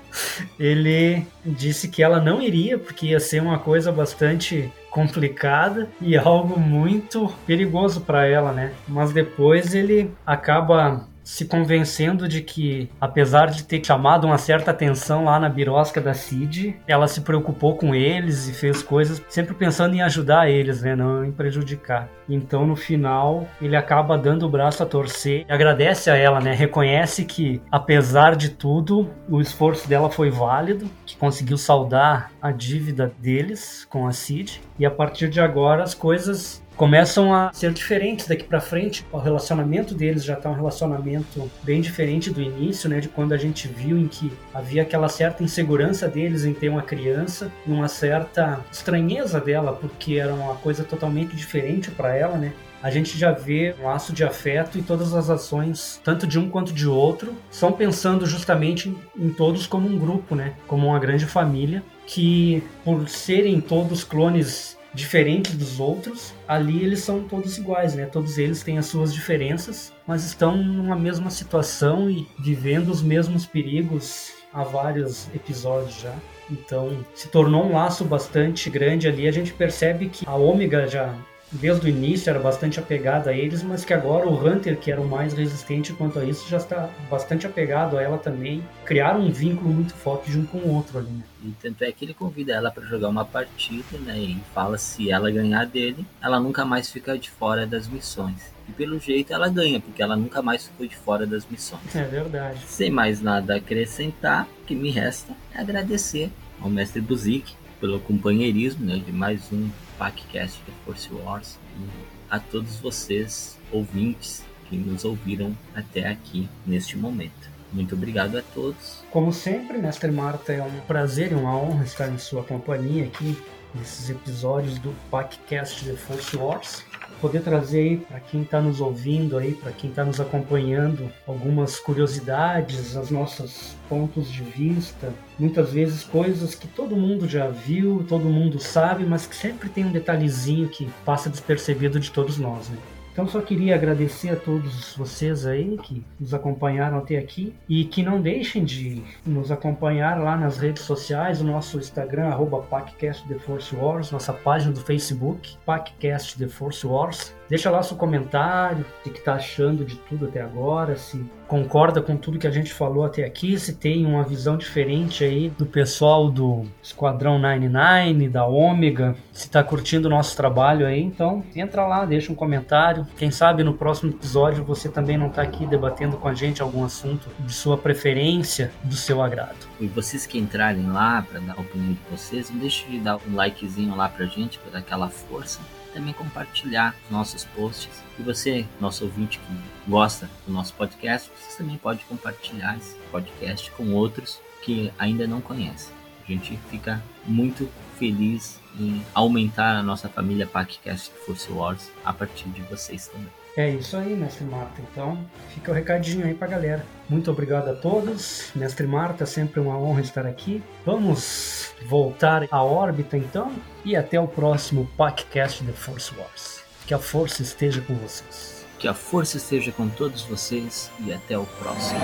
[0.58, 6.58] ele disse que ela não iria, porque ia ser uma coisa bastante complicada e algo
[6.58, 8.72] muito perigoso para ela, né?
[8.86, 15.24] Mas depois ele acaba se convencendo de que, apesar de ter chamado uma certa atenção
[15.24, 19.94] lá na birosca da Cid, ela se preocupou com eles e fez coisas sempre pensando
[19.94, 22.08] em ajudar eles, né, não em prejudicar.
[22.28, 27.24] Então, no final, ele acaba dando o braço a torcer, agradece a ela, né, reconhece
[27.24, 33.86] que, apesar de tudo, o esforço dela foi válido, que conseguiu saldar a dívida deles
[33.88, 38.44] com a Cid, e a partir de agora as coisas começam a ser diferentes daqui
[38.44, 39.04] para frente.
[39.12, 43.36] O relacionamento deles já está um relacionamento bem diferente do início, né, de quando a
[43.36, 47.88] gente viu em que havia aquela certa insegurança deles em ter uma criança, e uma
[47.88, 52.52] certa estranheza dela, porque era uma coisa totalmente diferente para ela, né?
[52.84, 56.50] a gente já vê um laço de afeto e todas as ações, tanto de um
[56.50, 60.52] quanto de outro, são pensando justamente em todos como um grupo, né?
[60.66, 67.24] Como uma grande família que, por serem todos clones diferentes dos outros, ali eles são
[67.24, 68.06] todos iguais, né?
[68.06, 73.44] Todos eles têm as suas diferenças, mas estão numa mesma situação e vivendo os mesmos
[73.44, 76.14] perigos há vários episódios já.
[76.50, 79.26] Então, se tornou um laço bastante grande ali.
[79.26, 81.14] A gente percebe que a Ômega já
[81.52, 85.00] desde o início era bastante apegada a eles, mas que agora o Hunter, que era
[85.00, 88.62] o mais resistente quanto a isso, já está bastante apegado a ela também.
[88.84, 91.24] Criaram um vínculo muito forte um com o outro ali, né?
[91.44, 94.18] E tanto é que ele convida ela para jogar uma partida, né?
[94.18, 98.52] E fala se ela ganhar dele, ela nunca mais fica de fora das missões.
[98.68, 101.94] E pelo jeito ela ganha, porque ela nunca mais ficou de fora das missões.
[101.94, 102.60] É verdade.
[102.66, 106.30] Sem mais nada a acrescentar, o que me resta é agradecer
[106.60, 107.54] ao mestre Buzik
[107.84, 109.68] pelo companheirismo né, de mais um
[109.98, 111.86] podcast de Force Wars e
[112.30, 117.50] a todos vocês, ouvintes, que nos ouviram até aqui neste momento.
[117.70, 119.04] Muito obrigado a todos.
[119.10, 123.36] Como sempre, Mestre Marta, é um prazer e uma honra estar em sua companhia aqui
[123.74, 126.82] nesses episódios do podcast The Force Wars
[127.20, 132.94] poder trazer para quem está nos ouvindo aí, para quem está nos acompanhando, algumas curiosidades,
[132.96, 138.58] os nossos pontos de vista, muitas vezes coisas que todo mundo já viu, todo mundo
[138.58, 142.78] sabe, mas que sempre tem um detalhezinho que passa despercebido de todos nós, né?
[143.14, 148.02] Então só queria agradecer a todos vocês aí que nos acompanharam até aqui e que
[148.02, 153.38] não deixem de nos acompanhar lá nas redes sociais, o nosso Instagram, arroba PacCast The
[153.38, 157.32] Force Wars, nossa página do Facebook, PacCast The Force Wars.
[157.48, 162.16] Deixa lá seu comentário, o que está achando de tudo até agora, se concorda com
[162.16, 166.30] tudo que a gente falou até aqui, se tem uma visão diferente aí do pessoal
[166.30, 172.06] do Esquadrão 99, da Ômega, se está curtindo o nosso trabalho aí, então entra lá,
[172.06, 173.06] deixa um comentário.
[173.16, 176.82] Quem sabe no próximo episódio você também não está aqui debatendo com a gente algum
[176.82, 179.68] assunto de sua preferência, do seu agrado.
[179.78, 183.16] E vocês que entrarem lá para dar a opinião de vocês, não deixe de dar
[183.16, 185.60] um likezinho lá pra gente, para dar aquela força
[185.94, 188.02] também compartilhar os nossos posts.
[188.18, 193.70] E você, nosso ouvinte que gosta do nosso podcast, você também pode compartilhar esse podcast
[193.70, 195.94] com outros que ainda não conhecem.
[196.24, 197.68] A gente fica muito
[197.98, 203.28] feliz em aumentar a nossa família PacCast Force Wars a partir de vocês também.
[203.56, 204.82] É isso aí, Mestre Marta.
[204.90, 205.16] Então,
[205.50, 206.84] fica o recadinho aí pra galera.
[207.08, 208.50] Muito obrigado a todos.
[208.52, 210.60] Mestre Marta, sempre uma honra estar aqui.
[210.84, 213.52] Vamos voltar à órbita então
[213.84, 216.62] e até o próximo podcast The Force Wars.
[216.86, 218.64] Que a força esteja com vocês.
[218.78, 222.00] Que a força esteja com todos vocês e até o próximo.